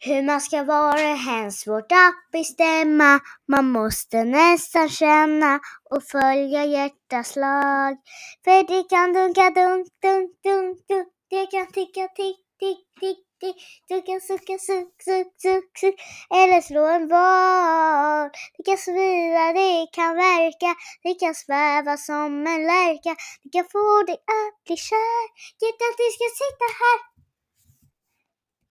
Hur 0.03 0.21
man 0.23 0.41
ska 0.41 0.63
vara 0.63 0.99
är 0.99 1.15
hemskt 1.15 1.63
svårt 1.63 1.91
att 1.91 2.31
bestämma. 2.31 3.19
Man 3.47 3.71
måste 3.71 4.23
nästan 4.23 4.89
känna 4.89 5.59
och 5.89 6.03
följa 6.03 6.65
hjärtaslag. 6.65 7.97
För 8.43 8.67
det 8.67 8.89
kan 8.89 9.13
dunka 9.13 9.49
dunk, 9.49 9.87
dunk, 10.01 10.31
dunk, 10.43 10.77
dunk. 10.87 11.07
Det 11.29 11.45
kan 11.45 11.67
ticka 11.67 12.07
tick, 12.07 12.37
tick, 12.59 12.79
tick, 12.99 13.19
tick. 13.39 13.57
Du 13.87 14.01
kan 14.01 14.21
sucka, 14.21 14.57
suck, 14.67 14.93
suck, 15.07 15.31
suck, 15.43 15.69
suck. 15.79 15.95
Eller 16.39 16.61
slå 16.61 16.85
en 16.85 17.07
boll. 17.07 18.29
Det 18.57 18.63
kan 18.65 18.77
svida, 18.77 19.53
det 19.53 19.87
kan 19.97 20.15
verka. 20.15 20.71
Det 21.03 21.13
kan 21.13 21.35
sväva 21.35 21.97
som 21.97 22.47
en 22.47 22.61
lärka. 22.71 23.15
Det 23.43 23.49
kan 23.55 23.65
få 23.71 24.03
dig 24.07 24.19
att 24.37 24.63
bli 24.65 24.77
kär. 24.77 25.23
Hjärtat, 25.61 25.93
det 25.99 26.09
ska 26.15 26.25
sitta 26.41 26.67
här. 26.81 27.10